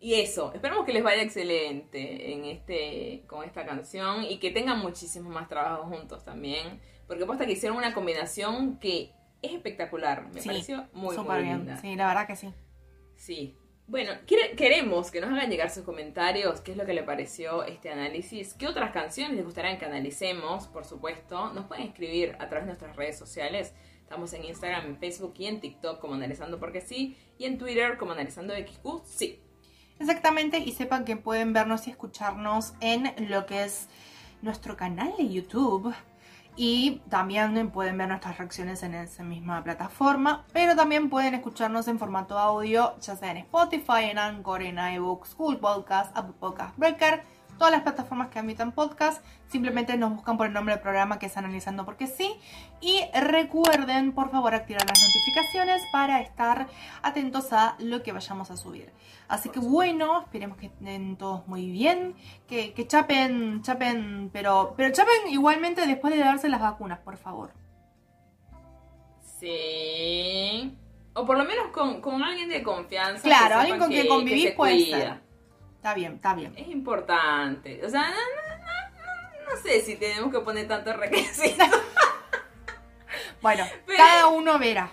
y 0.00 0.14
eso, 0.14 0.52
esperamos 0.54 0.84
que 0.86 0.92
les 0.92 1.02
vaya 1.02 1.22
excelente 1.22 2.32
en 2.32 2.44
este, 2.44 3.24
con 3.26 3.44
esta 3.44 3.66
canción 3.66 4.22
y 4.24 4.38
que 4.38 4.50
tengan 4.50 4.78
muchísimos 4.80 5.32
más 5.32 5.48
trabajos 5.48 5.86
juntos 5.88 6.24
también. 6.24 6.80
Porque 7.06 7.24
posta 7.26 7.46
que 7.46 7.52
hicieron 7.52 7.78
una 7.78 7.94
combinación 7.94 8.78
que 8.78 9.12
es 9.42 9.52
espectacular. 9.52 10.28
Me 10.32 10.40
Sí, 10.40 10.48
pareció 10.48 10.86
muy, 10.92 11.14
Súper 11.16 11.36
muy 11.36 11.42
bien. 11.44 11.56
linda. 11.58 11.76
Sí, 11.78 11.96
la 11.96 12.06
verdad 12.08 12.26
que 12.26 12.36
sí. 12.36 12.52
Sí. 13.16 13.56
Bueno, 13.86 14.12
quiere- 14.26 14.54
queremos 14.54 15.10
que 15.10 15.20
nos 15.20 15.30
hagan 15.30 15.48
llegar 15.50 15.70
sus 15.70 15.82
comentarios, 15.84 16.60
qué 16.60 16.72
es 16.72 16.76
lo 16.76 16.84
que 16.84 16.92
le 16.92 17.02
pareció 17.02 17.64
este 17.64 17.90
análisis, 17.90 18.52
qué 18.54 18.66
otras 18.66 18.92
canciones 18.92 19.34
les 19.36 19.44
gustaría 19.46 19.78
que 19.78 19.86
analicemos, 19.86 20.66
por 20.68 20.84
supuesto. 20.84 21.52
Nos 21.54 21.64
pueden 21.66 21.84
escribir 21.86 22.36
a 22.38 22.48
través 22.48 22.64
de 22.64 22.66
nuestras 22.66 22.94
redes 22.96 23.18
sociales. 23.18 23.74
Estamos 24.02 24.32
en 24.34 24.44
Instagram, 24.44 24.86
en 24.86 24.98
Facebook 24.98 25.34
y 25.38 25.46
en 25.46 25.60
TikTok 25.60 25.98
como 26.00 26.14
Analizando 26.14 26.58
Porque 26.60 26.80
Sí. 26.82 27.16
Y 27.38 27.44
en 27.46 27.56
Twitter 27.58 27.96
como 27.96 28.12
Analizando 28.12 28.54
XQ. 28.54 29.02
Sí. 29.06 29.40
Exactamente, 29.98 30.58
y 30.58 30.72
sepan 30.72 31.04
que 31.04 31.16
pueden 31.16 31.52
vernos 31.52 31.86
y 31.86 31.90
escucharnos 31.90 32.74
en 32.80 33.14
lo 33.28 33.46
que 33.46 33.64
es 33.64 33.88
nuestro 34.42 34.76
canal 34.76 35.12
de 35.18 35.28
YouTube. 35.28 35.94
Y 36.60 37.02
también 37.08 37.70
pueden 37.70 37.96
ver 37.98 38.08
nuestras 38.08 38.36
reacciones 38.36 38.82
en 38.82 38.94
esa 38.94 39.22
misma 39.22 39.62
plataforma. 39.62 40.44
Pero 40.52 40.74
también 40.74 41.08
pueden 41.08 41.34
escucharnos 41.34 41.86
en 41.86 42.00
formato 42.00 42.36
audio, 42.36 42.98
ya 42.98 43.14
sea 43.14 43.30
en 43.30 43.36
Spotify, 43.38 44.10
en 44.10 44.18
Anchor, 44.18 44.62
en 44.62 44.78
iBooks, 44.78 45.36
Google 45.36 45.58
Podcast, 45.58 46.16
Apple 46.16 46.34
Podcast, 46.40 46.76
Breaker. 46.76 47.37
Todas 47.58 47.72
las 47.72 47.82
plataformas 47.82 48.28
que 48.28 48.38
admitan 48.38 48.70
podcast. 48.70 49.24
Simplemente 49.48 49.96
nos 49.96 50.14
buscan 50.14 50.36
por 50.36 50.46
el 50.46 50.52
nombre 50.52 50.74
del 50.74 50.82
programa 50.82 51.18
que 51.18 51.26
es 51.26 51.36
Analizando 51.36 51.84
Porque 51.84 52.06
Sí. 52.06 52.36
Y 52.80 53.00
recuerden, 53.12 54.12
por 54.12 54.30
favor, 54.30 54.54
activar 54.54 54.86
las 54.86 55.02
notificaciones 55.02 55.82
para 55.90 56.20
estar 56.20 56.68
atentos 57.02 57.52
a 57.52 57.74
lo 57.80 58.02
que 58.04 58.12
vayamos 58.12 58.52
a 58.52 58.56
subir. 58.56 58.92
Así 59.26 59.48
que 59.48 59.58
bueno, 59.58 60.22
esperemos 60.22 60.56
que 60.56 60.66
estén 60.66 61.16
todos 61.16 61.48
muy 61.48 61.68
bien, 61.70 62.14
que, 62.46 62.72
que 62.74 62.86
chapen, 62.86 63.60
chapen, 63.62 64.30
pero, 64.32 64.74
pero 64.76 64.92
chapen 64.92 65.28
igualmente 65.28 65.84
después 65.86 66.14
de 66.14 66.20
darse 66.20 66.48
las 66.48 66.60
vacunas, 66.60 67.00
por 67.00 67.16
favor. 67.16 67.52
Sí. 69.40 70.76
O 71.14 71.26
por 71.26 71.36
lo 71.36 71.44
menos 71.44 71.68
con, 71.72 72.00
con 72.00 72.22
alguien 72.22 72.48
de 72.48 72.62
confianza. 72.62 73.22
Claro, 73.22 73.56
alguien 73.56 73.78
con 73.78 73.88
quien 73.88 74.06
convivís 74.06 74.46
que 74.46 74.52
puede 74.52 74.84
cuida. 74.84 74.98
ser. 74.98 75.27
Está 75.78 75.94
bien, 75.94 76.14
está 76.16 76.34
bien. 76.34 76.52
Es 76.56 76.68
importante. 76.68 77.80
O 77.84 77.88
sea, 77.88 78.02
no, 78.02 78.10
no- 78.10 79.46
no- 79.46 79.50
no- 79.54 79.62
sé 79.62 79.80
si 79.80 79.96
tenemos 79.96 80.30
que 80.32 80.40
poner 80.40 80.68
tantos 80.68 80.94
requisitos. 80.96 81.66
Bueno, 83.40 83.64
Pero- 83.86 83.96
cada 83.98 84.26
uno 84.26 84.58
verá. 84.58 84.90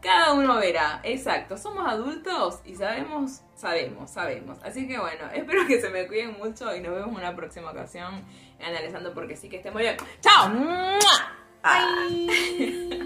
Cada 0.00 0.32
uno 0.32 0.56
verá, 0.56 1.00
exacto. 1.02 1.58
Somos 1.58 1.86
adultos 1.86 2.60
y 2.64 2.74
sabemos, 2.74 3.42
sabemos, 3.54 4.10
sabemos. 4.10 4.58
Así 4.64 4.88
que 4.88 4.98
bueno, 4.98 5.26
espero 5.34 5.66
que 5.66 5.78
se 5.80 5.90
me 5.90 6.06
cuiden 6.08 6.38
mucho 6.38 6.74
y 6.74 6.80
nos 6.80 6.94
vemos 6.94 7.10
en 7.10 7.16
una 7.16 7.36
próxima 7.36 7.70
ocasión 7.70 8.24
analizando 8.64 9.12
porque 9.12 9.36
sí 9.36 9.50
que 9.50 9.58
estén 9.58 9.74
muy 9.74 9.82
bien. 9.82 9.96
¡Chao! 10.22 10.48
¡Mua! 10.48 10.98
Bye. 11.62 12.96